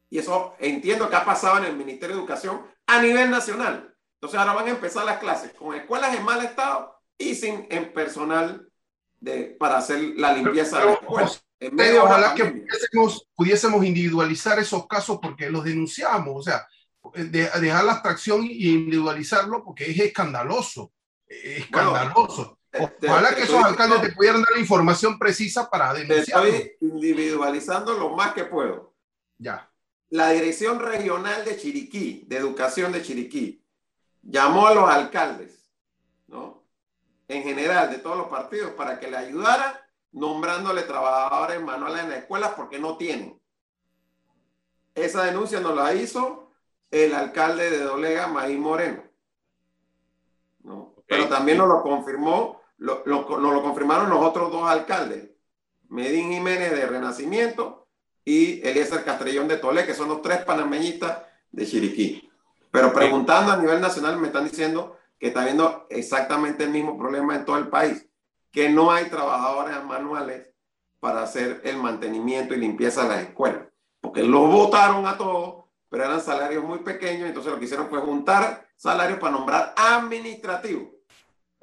[0.10, 3.96] Y eso entiendo que ha pasado en el Ministerio de Educación a nivel nacional.
[4.16, 7.94] Entonces ahora van a empezar las clases con escuelas en mal estado y sin en
[7.94, 8.68] personal
[9.20, 11.32] de, para hacer la limpieza de la escuela.
[11.60, 16.68] En medio ojalá que pudiésemos, pudiésemos, individualizar esos casos porque los denunciamos, o sea,
[17.16, 20.92] dejar la abstracción y individualizarlo porque es escandaloso,
[21.28, 22.58] escandaloso.
[22.74, 26.48] Ojalá que esos alcaldes te pudieran dar la información precisa para denunciarlo.
[26.48, 28.94] Estoy individualizando lo más que puedo.
[29.38, 29.70] Ya.
[30.10, 33.66] La Dirección Regional de Chiriquí, de Educación de Chiriquí,
[34.22, 35.70] llamó a los alcaldes,
[36.28, 36.64] ¿no?
[37.28, 39.74] En general, de todos los partidos, para que le ayudaran
[40.12, 43.42] nombrándole trabajadores manuales en la escuela porque no tienen.
[44.94, 46.52] Esa denuncia nos la hizo
[46.90, 49.04] el alcalde de Dolega, Maí Moreno.
[50.64, 50.96] ¿no?
[51.08, 55.30] Pero también nos lo confirmó, lo, nos lo confirmaron los otros dos alcaldes,
[55.90, 57.88] Medín Jiménez de Renacimiento
[58.26, 61.20] y Eliezer Castrellón de Tolé, que son los tres panameñistas
[61.52, 62.30] de Chiriquí.
[62.72, 67.36] Pero preguntando a nivel nacional me están diciendo que está habiendo exactamente el mismo problema
[67.36, 68.08] en todo el país,
[68.52, 70.48] que no hay trabajadores manuales
[71.00, 73.68] para hacer el mantenimiento y limpieza de las escuelas,
[74.00, 78.00] porque los votaron a todos, pero eran salarios muy pequeños, entonces lo que hicieron fue
[78.00, 81.01] juntar salarios para nombrar administrativos.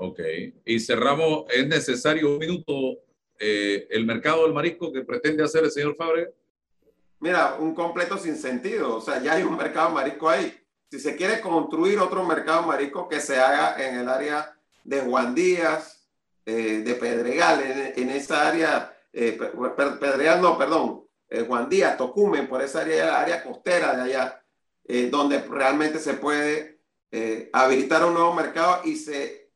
[0.01, 0.21] Ok,
[0.65, 3.01] y cerramos, es necesario un minuto,
[3.41, 6.33] eh, el mercado del marisco que pretende hacer el señor Fabre.
[7.19, 10.57] Mira, un completo sin sentido, o sea, ya hay un mercado marisco ahí.
[10.89, 15.35] Si se quiere construir otro mercado marisco que se haga en el área de Juan
[15.35, 16.09] Díaz,
[16.47, 19.37] eh, de Pedregal, en, esa área, eh,
[20.01, 24.45] Pedregal no, perdón, eh, Juan Díaz, Tocumen, por esa área, área costera de allá,
[25.11, 26.79] donde realmente se puede
[27.53, 29.48] habilitar un nuevo mercado y se,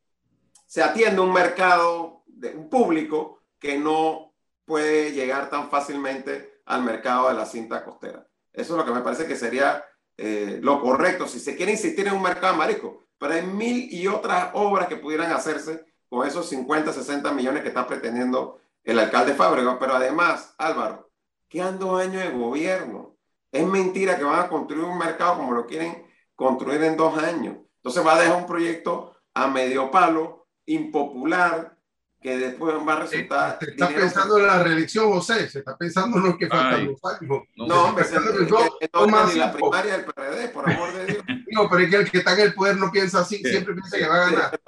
[0.72, 4.32] se atiende un mercado, un público que no
[4.64, 8.26] puede llegar tan fácilmente al mercado de la cinta costera.
[8.54, 9.84] Eso es lo que me parece que sería
[10.16, 14.06] eh, lo correcto, si se quiere insistir en un mercado marisco, pero hay mil y
[14.06, 19.34] otras obras que pudieran hacerse con esos 50, 60 millones que está pretendiendo el alcalde
[19.34, 19.78] Fábrega.
[19.78, 21.10] Pero además, Álvaro,
[21.50, 23.18] quedan dos años de gobierno.
[23.50, 27.58] Es mentira que van a construir un mercado como lo quieren construir en dos años.
[27.76, 30.41] Entonces va a dejar un proyecto a medio palo,
[30.74, 31.76] impopular,
[32.20, 33.58] que después va a resultar.
[33.60, 35.48] Se está pensando en la reelección, José.
[35.48, 37.42] Se está pensando en lo que faltan los años.
[37.56, 41.24] No, hombre, se, no, ni la primaria del PRD, por amor de Dios.
[41.52, 43.98] No, pero es que el que está en el poder no piensa así, siempre piensa
[43.98, 44.60] que va a ganar.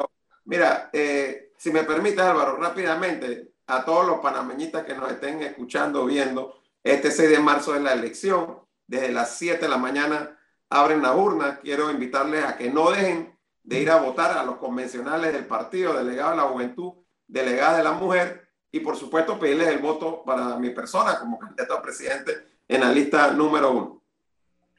[0.44, 6.04] mira, eh, si me permite, Álvaro, rápidamente, a todos los panameñitas que nos estén escuchando,
[6.04, 8.58] viendo, este 6 de marzo es la elección.
[8.86, 10.38] Desde las 7 de la mañana
[10.68, 11.58] abren la urna.
[11.60, 13.33] Quiero invitarles a que no dejen
[13.64, 16.92] de ir a votar a los convencionales del partido, delegado de la juventud
[17.26, 21.74] delegada de la mujer y por supuesto pedirles el voto para mi persona como candidato
[21.74, 22.32] a presidente
[22.68, 24.02] en la lista número uno.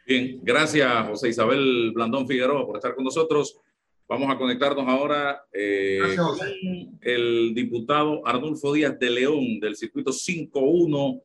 [0.05, 3.59] Bien, gracias José Isabel Blandón Figueroa por estar con nosotros.
[4.07, 6.37] Vamos a conectarnos ahora eh, con
[7.01, 11.21] el diputado Arnulfo Díaz de León del circuito 51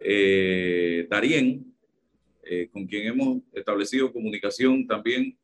[0.00, 1.74] eh, Darien,
[2.42, 5.36] eh, con quien hemos establecido comunicación también.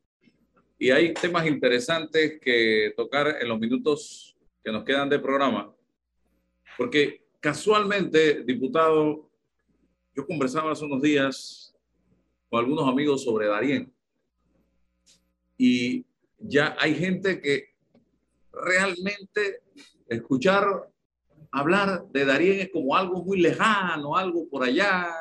[0.79, 5.71] Y hay temas interesantes que tocar en los minutos que nos quedan de programa,
[6.77, 9.29] porque casualmente, diputado,
[10.15, 11.75] yo conversaba hace unos días
[12.49, 13.93] con algunos amigos sobre Darien
[15.57, 16.05] y
[16.39, 17.75] ya hay gente que
[18.53, 19.61] realmente
[20.07, 20.89] escuchar
[21.51, 25.13] hablar de Darien es como algo muy lejano, algo por allá,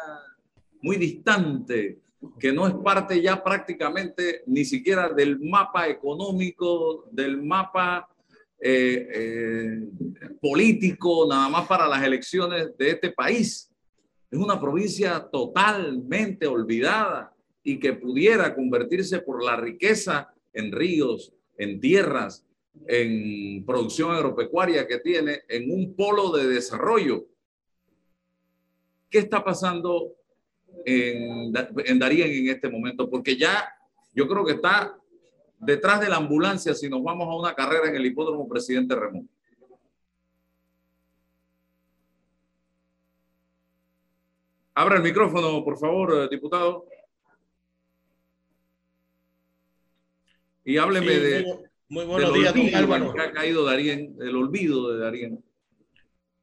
[0.80, 1.98] muy distante,
[2.38, 8.08] que no es parte ya prácticamente ni siquiera del mapa económico, del mapa
[8.60, 9.88] eh, eh,
[10.40, 13.70] político nada más para las elecciones de este país.
[14.30, 21.80] Es una provincia totalmente olvidada y que pudiera convertirse por la riqueza en ríos, en
[21.80, 22.44] tierras,
[22.86, 27.26] en producción agropecuaria que tiene, en un polo de desarrollo.
[29.10, 30.17] ¿Qué está pasando
[30.84, 31.52] en,
[31.84, 33.08] en Darien en este momento?
[33.08, 33.68] Porque ya
[34.14, 34.96] yo creo que está
[35.58, 39.28] detrás de la ambulancia si nos vamos a una carrera en el hipódromo Presidente Ramón.
[44.74, 46.86] Abra el micrófono, por favor, eh, diputado.
[50.64, 51.68] Y hábleme de.
[51.88, 53.12] Muy, buenos días, don Álvaro.
[53.12, 55.44] Que ha caído Darien, el olvido de Darien.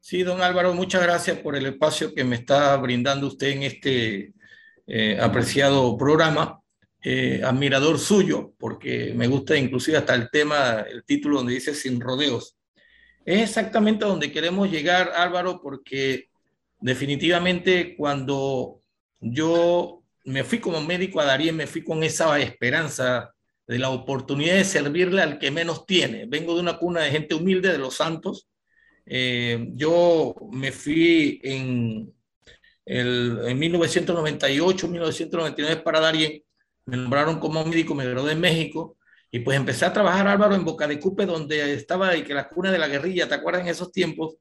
[0.08, 4.34] Sí, don Álvaro, muchas gracias por el espacio que me está brindando usted en este
[4.86, 6.62] eh, apreciado programa.
[7.02, 12.00] Eh, admirador suyo, porque me gusta inclusive hasta el tema, el título donde dice sin
[12.00, 12.56] rodeos.
[13.26, 16.30] Es exactamente donde queremos llegar, Álvaro, porque
[16.80, 18.82] definitivamente cuando
[19.20, 23.34] yo me fui como médico a Darien, me fui con esa esperanza
[23.66, 26.28] de la oportunidad de servirle al que menos tiene.
[26.28, 28.48] Vengo de una cuna de gente humilde de Los Santos.
[29.06, 32.14] Eh, yo me fui en,
[32.86, 36.44] el, en 1998, 1999 para Darien.
[36.86, 38.98] Me nombraron como médico, me gradué en México.
[39.32, 42.72] Y pues empecé a trabajar, Álvaro, en Boca de Cupe, donde estaba que la cuna
[42.72, 44.38] de la guerrilla, ¿te acuerdas en esos tiempos?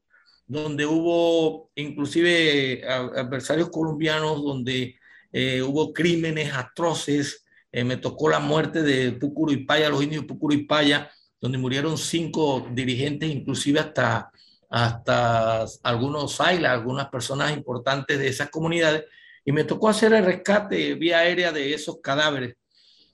[0.47, 4.97] Donde hubo inclusive adversarios colombianos, donde
[5.33, 10.27] eh, hubo crímenes atroces, eh, me tocó la muerte de Pucuro y Paya, los indios
[10.27, 11.11] Pucuro y Paya,
[11.41, 14.31] donde murieron cinco dirigentes, inclusive hasta,
[14.77, 19.05] hasta algunos Saila, algunas personas importantes de esas comunidades,
[19.45, 22.57] y me tocó hacer el rescate vía aérea de esos cadáveres.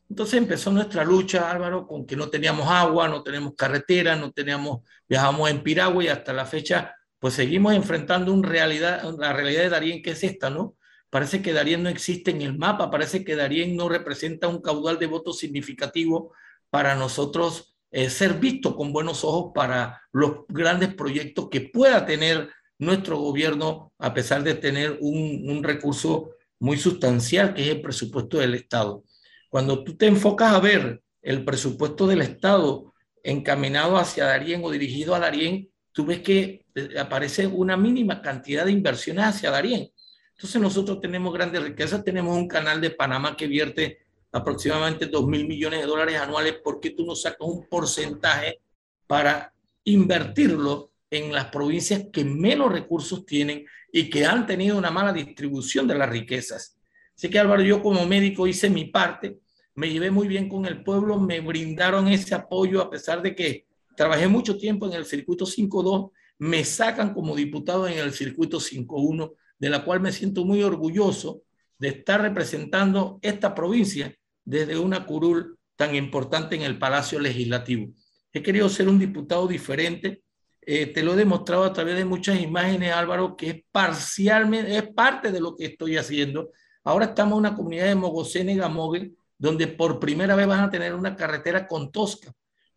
[0.08, 4.84] Entonces empezó nuestra lucha, Álvaro, con que no teníamos agua, no tenemos carretera, no teníamos,
[5.06, 9.68] viajamos en Piragua y hasta la fecha, pues seguimos enfrentando una realidad, la realidad de
[9.68, 10.76] Darien, que es esta, ¿no?
[11.10, 14.98] Parece que Darien no existe en el mapa, parece que Darien no representa un caudal
[14.98, 16.32] de votos significativo
[16.70, 22.48] para nosotros eh, ser visto con buenos ojos para los grandes proyectos que pueda tener
[22.78, 28.54] nuestro gobierno, a pesar de tener un, recurso muy sustancial, que es el presupuesto del
[28.54, 29.04] Estado.
[29.48, 35.14] Cuando tú te enfocas a ver el presupuesto del Estado encaminado hacia Darien o dirigido
[35.14, 39.90] a Darien, tú ves que eh, aparece una mínima cantidad de inversiones hacia Darien.
[40.36, 45.46] Entonces nosotros tenemos grandes riquezas, tenemos un canal de Panamá que vierte aproximadamente 2 mil
[45.46, 46.54] millones de dólares anuales.
[46.62, 48.60] ¿Por qué tú no sacas un porcentaje
[49.06, 49.52] para
[49.84, 55.86] invertirlo en las provincias que menos recursos tienen y que han tenido una mala distribución
[55.86, 56.76] de las riquezas?
[57.16, 59.40] Así que Álvaro, yo como médico hice mi parte,
[59.74, 63.66] me llevé muy bien con el pueblo, me brindaron ese apoyo a pesar de que
[63.96, 69.34] trabajé mucho tiempo en el circuito 5.2, me sacan como diputado en el circuito 5.1
[69.58, 71.42] de la cual me siento muy orgulloso
[71.78, 77.92] de estar representando esta provincia desde una curul tan importante en el Palacio Legislativo.
[78.32, 80.22] He querido ser un diputado diferente.
[80.60, 84.92] Eh, te lo he demostrado a través de muchas imágenes, Álvaro, que es parcialmente, es
[84.92, 86.50] parte de lo que estoy haciendo.
[86.84, 90.94] Ahora estamos en una comunidad de Mogocene y donde por primera vez van a tener
[90.94, 92.32] una carretera con Tosca,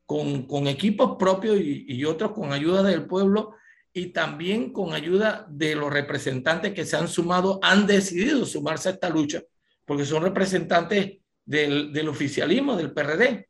[0.06, 3.56] con, con equipos propios y, y otros con ayuda del pueblo
[3.94, 8.94] y también con ayuda de los representantes que se han sumado, han decidido sumarse a
[8.94, 9.44] esta lucha,
[9.86, 13.48] porque son representantes del, del oficialismo, del PRD.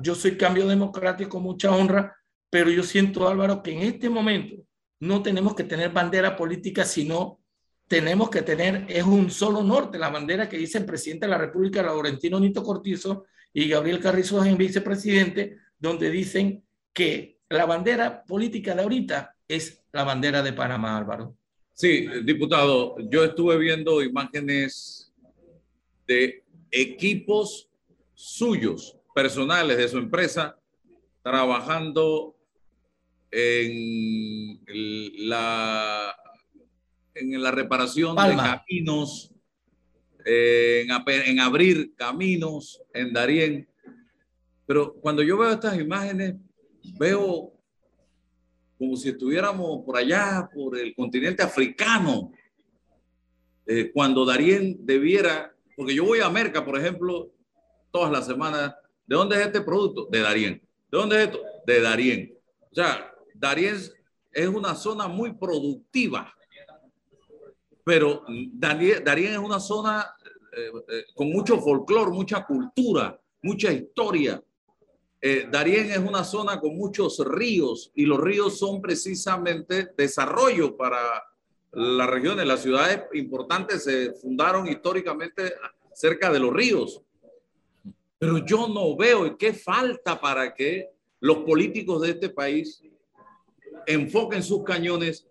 [0.00, 2.16] Yo soy cambio democrático, mucha honra,
[2.50, 4.56] pero yo siento, Álvaro, que en este momento
[5.00, 7.40] no tenemos que tener bandera política, sino
[7.88, 11.38] tenemos que tener, es un solo norte, la bandera que dice el presidente de la
[11.38, 18.74] República, Laurentino Nito Cortizo, y Gabriel Carrizo en vicepresidente, donde dicen que la bandera política
[18.74, 21.36] de ahorita es la bandera de Panamá, Álvaro.
[21.74, 25.12] Sí, diputado, yo estuve viendo imágenes
[26.06, 26.41] de
[26.72, 27.70] equipos
[28.14, 30.58] suyos, personales de su empresa,
[31.22, 32.34] trabajando
[33.30, 34.60] en
[35.28, 36.16] la,
[37.14, 39.32] en la reparación de caminos,
[40.24, 43.68] en, en abrir caminos en Darién.
[44.66, 46.34] Pero cuando yo veo estas imágenes,
[46.98, 47.52] veo
[48.78, 52.32] como si estuviéramos por allá, por el continente africano,
[53.64, 57.30] eh, cuando Darien debiera, porque yo voy a Merca, por ejemplo,
[57.90, 58.74] todas las semanas,
[59.06, 60.06] ¿de dónde es este producto?
[60.10, 60.62] De Darien.
[60.90, 61.40] ¿De dónde es esto?
[61.66, 62.38] De Darien.
[62.70, 63.76] O sea, Darien
[64.32, 66.34] es una zona muy productiva,
[67.84, 70.14] pero Darien, es una zona
[70.56, 74.42] eh, eh, con mucho folclore, mucha cultura, mucha historia.
[75.20, 81.00] Eh, Darien es una zona con muchos ríos y los ríos son precisamente desarrollo para
[81.72, 82.46] las regiones.
[82.46, 85.54] Las ciudades importantes se fundaron históricamente
[85.94, 87.02] cerca de los ríos.
[88.18, 92.82] Pero yo no veo qué falta para que los políticos de este país
[93.86, 95.26] enfoquen sus cañones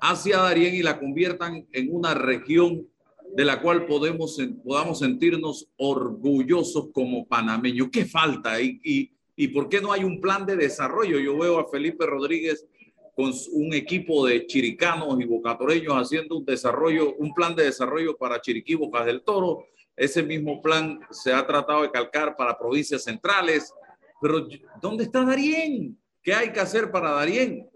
[0.00, 2.86] hacia Darien y la conviertan en una región
[3.34, 7.88] de la cual podemos, podamos sentirnos orgullosos como panameños.
[7.90, 8.60] ¿Qué falta?
[8.60, 11.18] Y, y, ¿Y por qué no hay un plan de desarrollo?
[11.18, 12.66] Yo veo a Felipe Rodríguez
[13.14, 18.40] con un equipo de chiricanos y bocatoreños haciendo un desarrollo, un plan de desarrollo para
[18.40, 19.66] Chiriquí, Bocas del Toro.
[19.96, 23.72] Ese mismo plan se ha tratado de calcar para provincias centrales.
[24.20, 24.46] Pero
[24.80, 25.96] ¿dónde está Darien?
[26.22, 27.68] ¿Qué hay que hacer para Darien?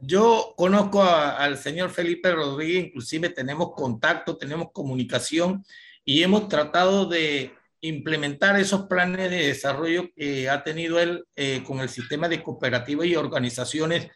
[0.00, 5.64] Yo conozco al señor Felipe Rodríguez, inclusive tenemos contacto, tenemos comunicación
[6.04, 7.52] y hemos tratado de
[7.82, 13.06] implementar esos planes de desarrollo que ha tenido él eh, con el sistema de cooperativas
[13.06, 14.08] y organizaciones,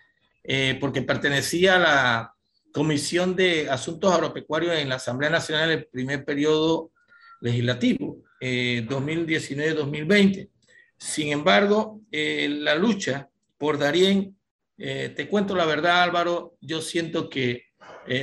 [0.44, 2.32] eh, porque pertenecía a la
[2.72, 6.92] Comisión de Asuntos Agropecuarios en la Asamblea Nacional del primer periodo
[7.40, 8.22] legislativo.
[8.40, 10.38] 2019-2020.
[10.38, 10.50] Eh,
[10.98, 14.36] Sin embargo, eh, la lucha por Darien,
[14.76, 17.62] te cuento la verdad Álvaro, yo siento que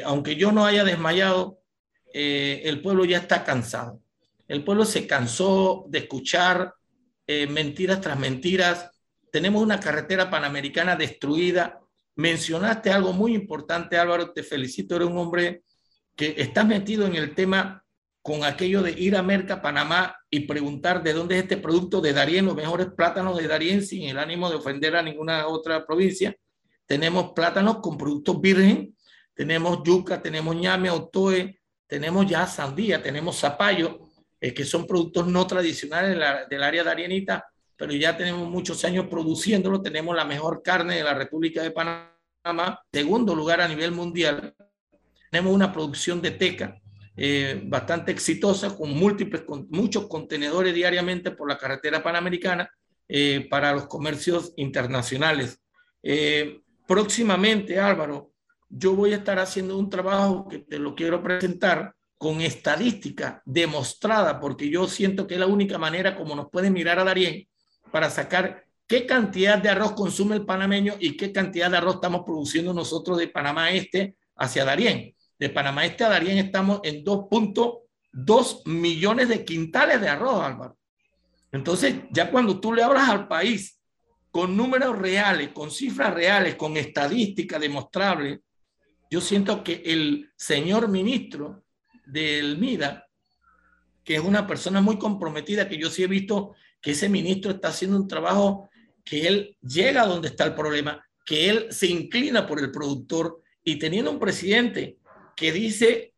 [0.06, 1.58] aunque yo no haya desmayado,
[2.14, 4.03] el pueblo ya está cansado.
[4.48, 6.74] El pueblo se cansó de escuchar
[7.28, 8.91] mentiras tras mentiras.
[9.32, 11.80] Tenemos una carretera panamericana destruida.
[12.16, 15.64] Mencionaste algo muy importante, Álvaro, te felicito, eres un hombre
[16.16, 17.84] que estás metido en el tema
[18.22, 22.14] con aquello de ir a Merca, Panamá y preguntar de dónde es este producto de
[22.14, 26.36] Darien, los mejores plátanos de Darien, sin el ánimo de ofender a ninguna otra provincia.
[26.86, 28.96] Tenemos plátanos con productos virgen,
[29.34, 34.10] tenemos yuca, tenemos ñame, otoe, tenemos ya sandía, tenemos zapallo,
[34.44, 36.20] eh, que son productos no tradicionales
[36.50, 37.46] del área darienita,
[37.78, 42.84] pero ya tenemos muchos años produciéndolo, tenemos la mejor carne de la República de Panamá,
[42.91, 44.54] segundo lugar a nivel mundial,
[45.32, 46.78] tenemos una producción de teca,
[47.16, 52.70] eh, bastante exitosa, con múltiples, con muchos contenedores diariamente por la carretera panamericana
[53.08, 55.58] eh, para los comercios internacionales.
[56.04, 58.34] Eh, próximamente, Álvaro,
[58.68, 64.39] yo voy a estar haciendo un trabajo que te lo quiero presentar con estadística demostrada,
[64.39, 67.45] porque yo siento que es la única manera como nos puede mirar a Darien
[67.91, 72.21] para sacar qué cantidad de arroz consume el panameño y qué cantidad de arroz estamos
[72.26, 78.61] produciendo nosotros de Panamá Este hacia Darien de Panamá Este a Darien estamos en 2.2
[78.67, 80.78] millones de quintales de arroz, Álvaro.
[81.51, 83.82] Entonces, ya cuando tú le hablas al país
[84.32, 88.39] con números reales, con cifras reales, con estadísticas demostrables,
[89.11, 91.62] yo siento que el señor ministro
[92.06, 93.08] del MIDA,
[94.04, 97.70] que es una persona muy comprometida, que yo sí he visto que ese ministro está
[97.70, 98.70] haciendo un trabajo
[99.04, 103.41] que él llega a donde está el problema, que él se inclina por el productor
[103.64, 104.97] y teniendo un presidente
[105.36, 106.14] que dice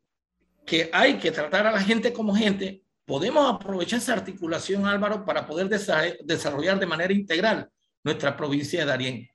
[0.65, 5.45] que hay que tratar a la gente como gente, podemos aprovechar esa articulación, Álvaro, para
[5.45, 7.69] poder desarrollar de manera integral
[8.03, 9.29] nuestra provincia de Darién.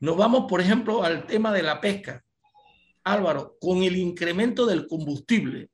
[0.00, 2.22] Nos vamos, por ejemplo, al tema de la pesca.
[3.04, 5.70] Álvaro, con el incremento del combustible,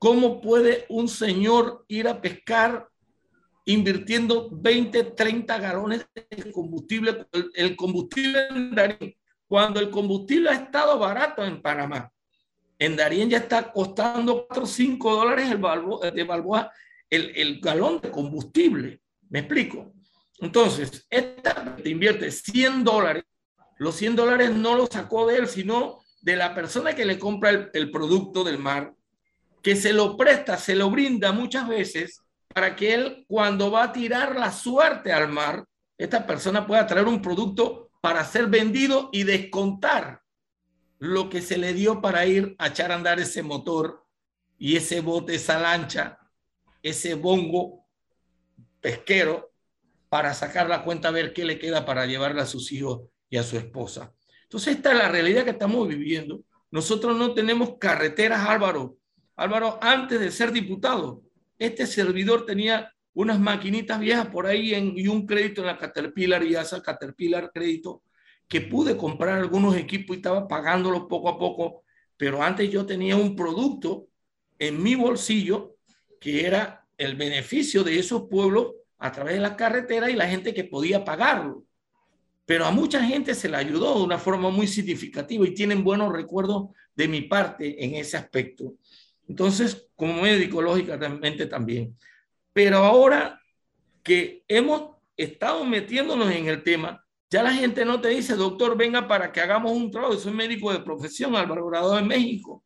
[0.00, 2.88] ¿cómo puede un señor ir a pescar
[3.66, 7.26] invirtiendo 20, 30 galones de combustible?
[7.54, 9.14] El combustible en Darién,
[9.46, 12.10] cuando el combustible ha estado barato en Panamá.
[12.78, 16.72] En Darien ya está costando 4 o 5 dólares el balboa, de Balboa
[17.10, 19.02] el, el galón de combustible.
[19.28, 19.92] ¿Me explico?
[20.38, 23.24] Entonces, esta te invierte 100 dólares.
[23.76, 27.50] Los 100 dólares no los sacó de él, sino de la persona que le compra
[27.50, 28.94] el, el producto del mar,
[29.62, 33.92] que se lo presta, se lo brinda muchas veces para que él, cuando va a
[33.92, 35.64] tirar la suerte al mar,
[35.96, 40.22] esta persona pueda traer un producto para ser vendido y descontar
[40.98, 44.04] lo que se le dio para ir a echar a andar ese motor
[44.58, 46.18] y ese bote, esa lancha,
[46.82, 47.86] ese bongo
[48.80, 49.52] pesquero
[50.08, 53.36] para sacar la cuenta a ver qué le queda para llevarle a sus hijos y
[53.36, 54.12] a su esposa.
[54.42, 56.42] Entonces esta es la realidad que estamos viviendo.
[56.70, 58.96] Nosotros no tenemos carreteras, Álvaro.
[59.40, 61.22] Álvaro, antes de ser diputado,
[61.58, 66.56] este servidor tenía unas maquinitas viejas por ahí y un crédito en la Caterpillar y
[66.56, 68.02] esa Caterpillar crédito
[68.46, 71.84] que pude comprar algunos equipos y estaba pagándolos poco a poco,
[72.18, 74.08] pero antes yo tenía un producto
[74.58, 75.76] en mi bolsillo
[76.20, 80.52] que era el beneficio de esos pueblos a través de la carretera y la gente
[80.52, 81.64] que podía pagarlo.
[82.44, 86.12] Pero a mucha gente se le ayudó de una forma muy significativa y tienen buenos
[86.12, 88.74] recuerdos de mi parte en ese aspecto.
[89.30, 91.96] Entonces, como médico, lógicamente también.
[92.52, 93.40] Pero ahora
[94.02, 99.06] que hemos estado metiéndonos en el tema, ya la gente no te dice, doctor, venga
[99.06, 100.16] para que hagamos un trabajo.
[100.16, 102.64] Soy médico de profesión, Álvaro Grado de México.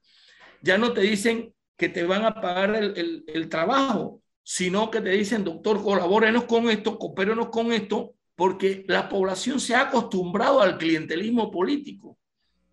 [0.63, 5.11] Ya no te dicen que te van a pagar el, el, trabajo, sino que te
[5.11, 10.79] dicen, doctor, colabórenos con esto, coopérenos con esto, porque la población se ha acostumbrado al
[10.79, 12.17] clientelismo político,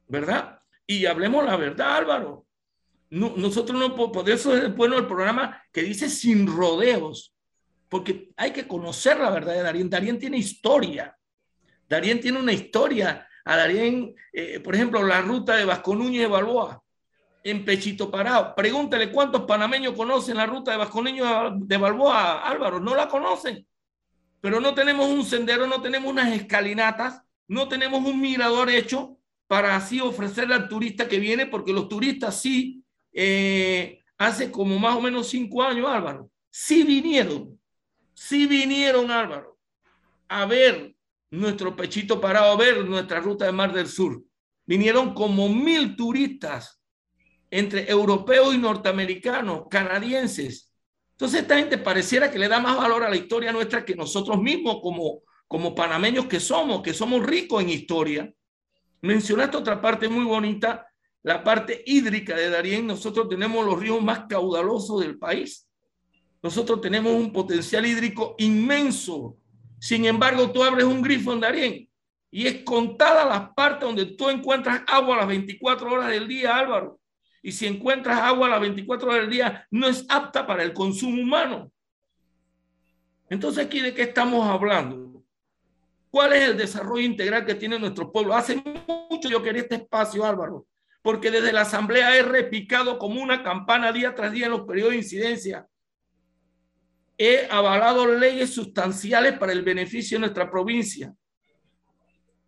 [0.08, 0.62] ¿verdad?
[0.88, 2.46] Y hablemos la verdad, Álvaro.
[3.12, 7.36] Nosotros no, por eso es bueno el programa que dice sin rodeos,
[7.90, 9.90] porque hay que conocer la verdad de Darien.
[9.90, 11.18] Darien tiene historia.
[11.90, 13.28] Darien tiene una historia.
[13.44, 16.82] A Darien, eh, por ejemplo, la ruta de Vasco Núñez de Balboa,
[17.44, 18.56] en Pechito Parado.
[18.56, 22.80] Pregúntele cuántos panameños conocen la ruta de Vasco Núñez de Balboa, Álvaro.
[22.80, 23.68] No la conocen.
[24.40, 29.76] Pero no tenemos un sendero, no tenemos unas escalinatas, no tenemos un mirador hecho para
[29.76, 35.02] así ofrecerle al turista que viene, porque los turistas sí, eh, hace como más o
[35.02, 37.60] menos cinco años, Álvaro, sí vinieron,
[38.14, 39.58] sí vinieron, Álvaro,
[40.28, 40.96] a ver
[41.32, 44.22] nuestro pechito parado a ver nuestra ruta de Mar del Sur.
[44.66, 46.82] Vinieron como mil turistas
[47.50, 50.74] entre europeos y norteamericanos, canadienses.
[51.12, 54.42] Entonces esta gente pareciera que le da más valor a la historia nuestra que nosotros
[54.42, 58.34] mismos como, como panameños que somos, que somos ricos en historia.
[59.02, 60.91] Mencionaste otra parte muy bonita,
[61.24, 62.88] la parte hídrica de Darién.
[62.88, 65.68] Nosotros tenemos los ríos más caudalosos del país.
[66.42, 69.38] Nosotros tenemos un potencial hídrico inmenso.
[69.80, 71.90] Sin embargo, tú abres un grifo en Darién
[72.32, 76.56] y es contada las partes donde tú encuentras agua a las 24 horas del día,
[76.56, 77.00] Álvaro.
[77.44, 80.74] Y si encuentras agua a las 24 horas del día, no es apta para el
[80.74, 81.72] consumo humano.
[83.30, 85.24] Entonces, ¿aquí de qué estamos hablando?
[86.10, 88.34] ¿Cuál es el desarrollo integral que tiene nuestro pueblo?
[88.36, 88.62] Hace
[89.10, 90.68] mucho yo quería este espacio, Álvaro,
[91.02, 94.92] porque desde la Asamblea he repicado como una campana día tras día en los periodos
[94.92, 95.68] de incidencia.
[97.18, 101.14] He avalado leyes sustanciales para el beneficio de nuestra provincia,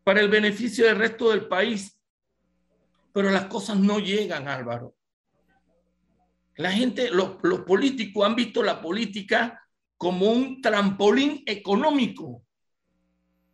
[0.04, 1.98] para el beneficio del resto del país
[3.14, 4.96] pero las cosas no llegan, Álvaro.
[6.56, 9.64] La gente, los, políticos han visto la política
[9.98, 12.44] como un trampolín económico,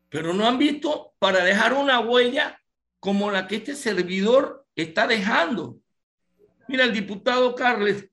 [0.09, 2.59] pero no han visto para dejar una huella
[2.99, 5.79] como la que este servidor está dejando.
[6.67, 8.09] Mira, el diputado Carles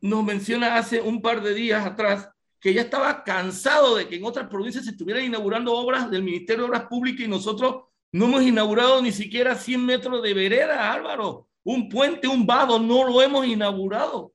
[0.00, 2.28] nos menciona hace un par de días atrás
[2.60, 6.64] que ya estaba cansado de que en otras provincias se estuvieran inaugurando obras del Ministerio
[6.64, 11.48] de Obras Públicas y nosotros no hemos inaugurado ni siquiera 100 metros de vereda, Álvaro.
[11.62, 14.32] Un puente, un vado, no lo hemos inaugurado.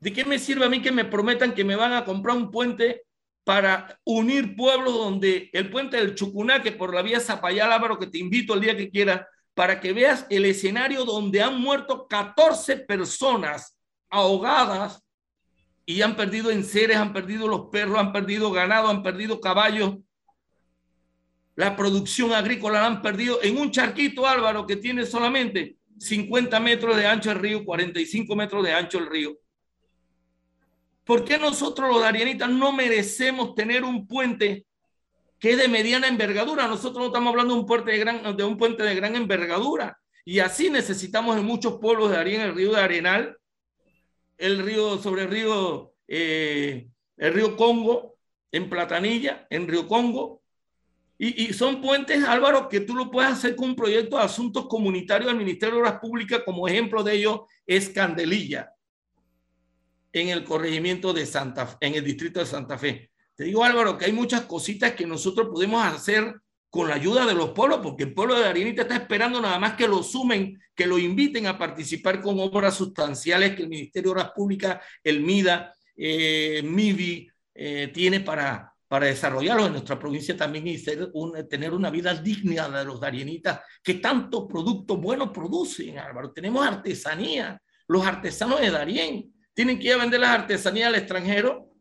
[0.00, 2.50] ¿De qué me sirve a mí que me prometan que me van a comprar un
[2.50, 3.04] puente
[3.44, 8.06] para unir pueblos donde el puente del Chucuná, que por la vía Zapayal, Álvaro, que
[8.06, 9.22] te invito el día que quieras,
[9.54, 13.76] para que veas el escenario donde han muerto 14 personas
[14.10, 15.02] ahogadas
[15.86, 19.98] y han perdido enseres, han perdido los perros, han perdido ganado, han perdido caballos,
[21.56, 26.96] la producción agrícola la han perdido en un charquito, Álvaro, que tiene solamente 50 metros
[26.96, 29.38] de ancho el río, 45 metros de ancho el río.
[31.04, 34.66] ¿Por qué nosotros los darianitas no merecemos tener un puente
[35.44, 36.66] que es de mediana envergadura?
[36.66, 40.00] Nosotros no estamos hablando de un puente de, gran, de un puente de gran envergadura.
[40.24, 43.36] Y así necesitamos en muchos pueblos de Darien, el río de Arenal,
[44.38, 46.88] el río sobre el río, eh,
[47.18, 48.16] el río Congo,
[48.52, 50.40] en Platanilla, en Río Congo,
[51.18, 55.28] y, son puentes, Álvaro, que tú lo puedes hacer con un proyecto de asuntos comunitarios
[55.28, 56.40] del Ministerio de Obras Públicas.
[56.42, 58.72] Como ejemplo de ello es Candelilla,
[60.10, 63.10] en el corregimiento de Santa en el distrito de Santa Fe.
[63.36, 66.34] Te digo, Álvaro, que hay muchas cositas que nosotros podemos hacer
[66.70, 69.74] con la ayuda de los pueblos, porque el pueblo de Arienita está esperando nada más
[69.74, 74.12] que lo sumen, que lo inviten a participar con obras sustanciales que el Ministerio de
[74.12, 76.62] Obras Públicas, el MIDA, eh,
[77.54, 80.82] eh, tiene para, para desarrollarlo en nuestra provincia también y
[81.48, 86.32] tener una vida digna de los darienitas que tantos productos buenos producen, Álvaro.
[86.32, 87.60] Tenemos artesanía.
[87.86, 91.73] Los artesanos de Darien tienen que ir a vender las artesanías al extranjero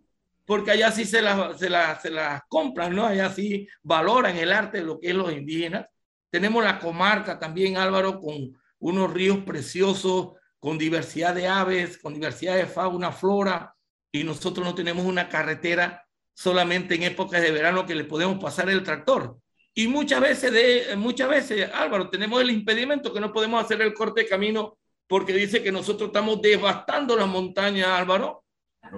[0.45, 3.05] porque allá sí se las, se las, se las compran, ¿no?
[3.05, 5.85] Allá sí valoran el arte de lo que es los indígenas.
[6.29, 12.55] Tenemos la comarca también, Álvaro, con unos ríos preciosos, con diversidad de aves, con diversidad
[12.55, 13.75] de fauna, flora,
[14.11, 18.69] y nosotros no tenemos una carretera solamente en épocas de verano que le podemos pasar
[18.69, 19.37] el tractor.
[19.73, 23.93] Y muchas veces, de, muchas veces, Álvaro, tenemos el impedimento que no podemos hacer el
[23.93, 24.77] corte de camino
[25.07, 28.43] porque dice que nosotros estamos devastando las montañas, Álvaro.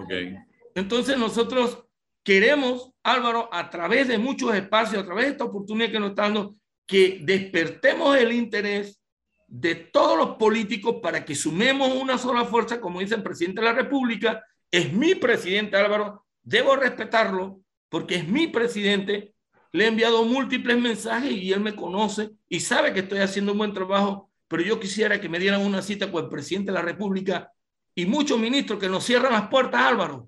[0.04, 0.36] Okay.
[0.76, 1.80] Entonces nosotros
[2.24, 6.24] queremos, Álvaro, a través de muchos espacios, a través de esta oportunidad que nos está
[6.24, 6.56] dando,
[6.86, 9.00] que despertemos el interés
[9.48, 13.68] de todos los políticos para que sumemos una sola fuerza, como dice el presidente de
[13.68, 19.34] la República, es mi presidente Álvaro, debo respetarlo porque es mi presidente,
[19.72, 23.60] le he enviado múltiples mensajes y él me conoce y sabe que estoy haciendo un
[23.60, 26.82] buen trabajo, pero yo quisiera que me dieran una cita con el presidente de la
[26.82, 27.52] República
[27.94, 30.28] y muchos ministros que nos cierran las puertas, Álvaro,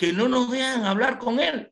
[0.00, 1.70] que no nos dejan hablar con él.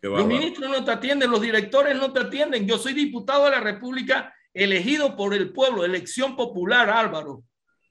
[0.00, 2.68] Los ministros no te atienden, los directores no te atienden.
[2.68, 7.42] Yo soy diputado de la República elegido por el pueblo, elección popular, Álvaro.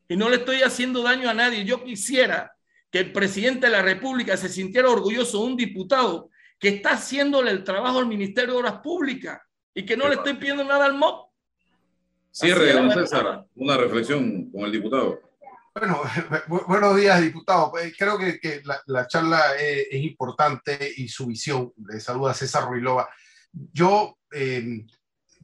[0.08, 1.66] Y no le estoy haciendo daño a nadie.
[1.66, 2.56] Yo quisiera
[2.90, 7.52] que el presidente de la República se sintiera orgulloso de un diputado que está haciéndole
[7.52, 9.42] el trabajo al Ministerio de Obras Públicas
[9.74, 11.30] y que no le estoy pidiendo nada al MOP.
[12.32, 15.25] Cierre, don César, una reflexión con el diputado.
[15.78, 16.02] Bueno,
[16.70, 17.70] buenos días, diputado.
[17.70, 21.74] Pues, creo que, que la, charla es, importante y su visión.
[21.86, 23.10] Le saluda César Ruilova.
[23.52, 24.86] Yo eh,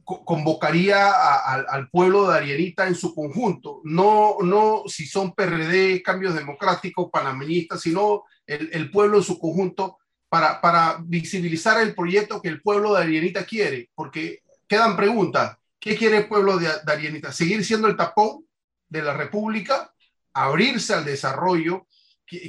[0.04, 7.10] convocaría al pueblo de Arienita en su conjunto, no, no si son PRD, cambios democráticos,
[7.12, 9.98] panameñistas, sino el, pueblo en su conjunto
[10.30, 15.58] para, para visibilizar el proyecto que el pueblo de Arienita quiere, porque quedan preguntas.
[15.78, 17.32] ¿Qué quiere el pueblo de, Arienita?
[17.32, 18.46] ¿Seguir siendo el tapón
[18.88, 19.91] de la República?
[20.34, 21.86] ¿Abrirse al desarrollo?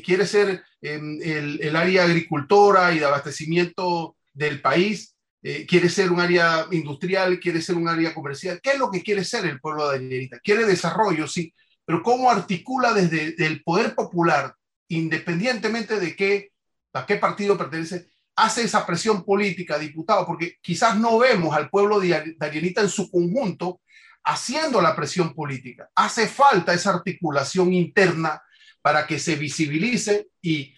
[0.04, 6.20] quiere ser em, el, área agricultora y de abastecimiento del país, eh, quiere ser un
[6.20, 8.60] área industrial, quiere ser un área comercial.
[8.62, 10.40] ¿Qué es lo que quiere ser el pueblo de Danielita?
[10.40, 11.54] Quiere desarrollo, sí,
[11.86, 14.56] pero ¿cómo articula desde el poder popular,
[14.88, 16.52] independientemente de qué,
[16.94, 20.26] a qué partido pertenece, hace esa presión política, diputado?
[20.26, 23.82] Porque quizás no vemos al pueblo de Danielita en su conjunto
[24.24, 25.90] haciendo la presión política.
[25.96, 28.42] Hace falta esa articulación interna
[28.82, 30.74] para que se visibilice y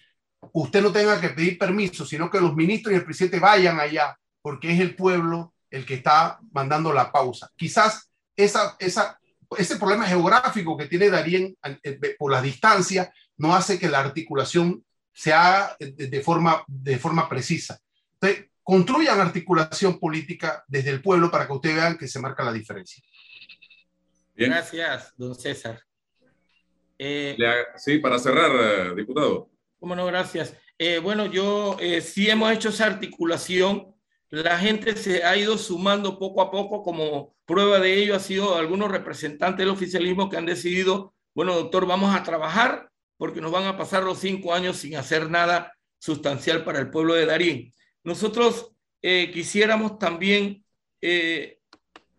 [0.52, 4.16] usted no tenga que pedir permiso, sino que los ministros y el presidente vayan allá,
[4.42, 7.50] porque es el pueblo el que está mandando la pausa.
[7.56, 14.00] Quizás ese problema geográfico que tiene Darien eh, por la distancia no hace que la
[14.00, 17.78] articulación se haga de forma, de forma precisa.
[18.20, 22.52] Entonces, construyan articulación política desde el pueblo para que ustedes vean que se marca la
[22.52, 23.02] diferencia.
[24.36, 25.80] Gracias, don César.
[26.98, 27.36] Eh,
[27.76, 29.50] sí, para cerrar, eh, diputado.
[29.78, 30.56] Cómo no, gracias.
[30.78, 33.94] Eh, bueno, yo sí hemos hecho esa articulación.
[34.30, 36.82] La gente se ha ido sumando poco a poco.
[36.82, 41.86] Como prueba de ello ha sido algunos representantes del oficialismo que han decidido, bueno, doctor,
[41.86, 46.64] vamos a trabajar porque nos van a pasar los cinco años sin hacer nada sustancial
[46.64, 47.74] para el pueblo de Darín.
[48.04, 50.64] Nosotros quisiéramos también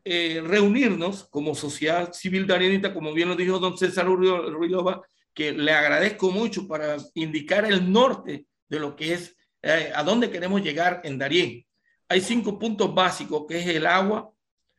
[0.10, 5.01] eh, reunirnos como sociedad civil darienita, como bien lo dijo don César Ruidova,
[5.34, 10.32] que le agradezco mucho para indicar el norte de lo que es, eh, a dónde
[10.32, 11.66] queremos llegar en Darién.
[12.10, 14.32] Hay cinco puntos básicos, que es el agua,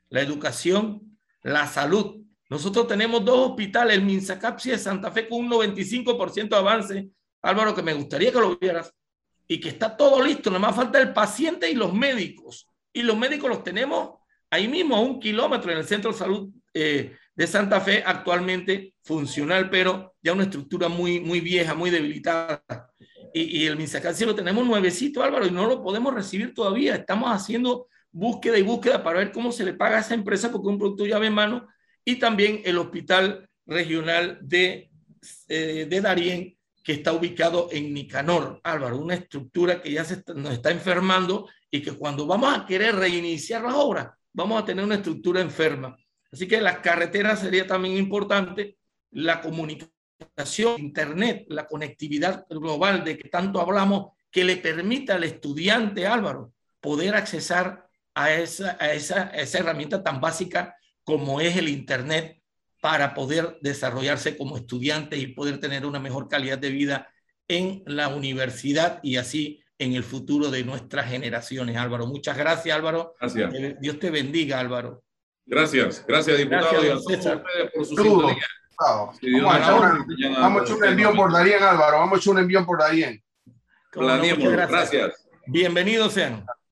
[0.09, 2.22] la educación, la salud.
[2.49, 7.09] Nosotros tenemos dos hospitales, el Minsacapsi de Santa Fe con un 95% de avance,
[7.43, 8.93] Álvaro, que me gustaría que lo vieras,
[9.47, 12.66] y que está todo listo, nada más falta el paciente y los médicos.
[12.93, 14.18] Y los médicos los tenemos
[14.51, 18.94] ahí mismo a un kilómetro en el centro de salud eh, de Santa Fe, actualmente
[19.03, 22.64] funcional, pero ya una estructura muy, muy vieja, muy debilitada.
[23.32, 26.96] Y, y el Minsacalci lo tenemos nuevecito, Álvaro, y no lo podemos recibir todavía.
[26.96, 30.68] Estamos haciendo búsqueda y búsqueda para ver cómo se le paga a esa empresa porque
[30.68, 31.68] un producto llave en mano.
[32.05, 34.90] Y también el Hospital Regional de,
[35.49, 40.55] eh, de Darién, que está ubicado en Nicanor, Álvaro, una estructura que ya se nos
[40.55, 44.97] está enfermando y que cuando vamos a querer reiniciar las obras, vamos a tener una
[44.97, 45.97] estructura enferma.
[46.31, 48.79] Así que las carreteras sería también importante,
[49.11, 56.07] la comunicación, Internet, la conectividad global de que tanto hablamos, que le permita al estudiante
[56.07, 62.43] Álvaro poder accesar a esa, a esa, esa herramienta tan básica como es el Internet
[62.81, 67.09] para poder desarrollarse como estudiante y poder tener una mejor calidad de vida
[67.49, 72.07] en la universidad y así en el futuro de nuestras generaciones, Álvaro.
[72.07, 73.14] Muchas gracias, Álvaro.
[73.20, 73.53] Gracias.
[73.81, 75.03] Dios te bendiga, Álvaro.
[75.47, 76.83] Gracias, gracias, diputado.
[76.83, 77.41] Gracias,
[77.74, 78.47] por su sintonía.
[78.79, 81.99] vamos, a echar un envío por Darien, Álvaro.
[81.99, 83.22] Vamos a echar un envío por Darien.
[83.93, 85.26] Gracias.
[85.47, 86.45] Bienvenidos sean.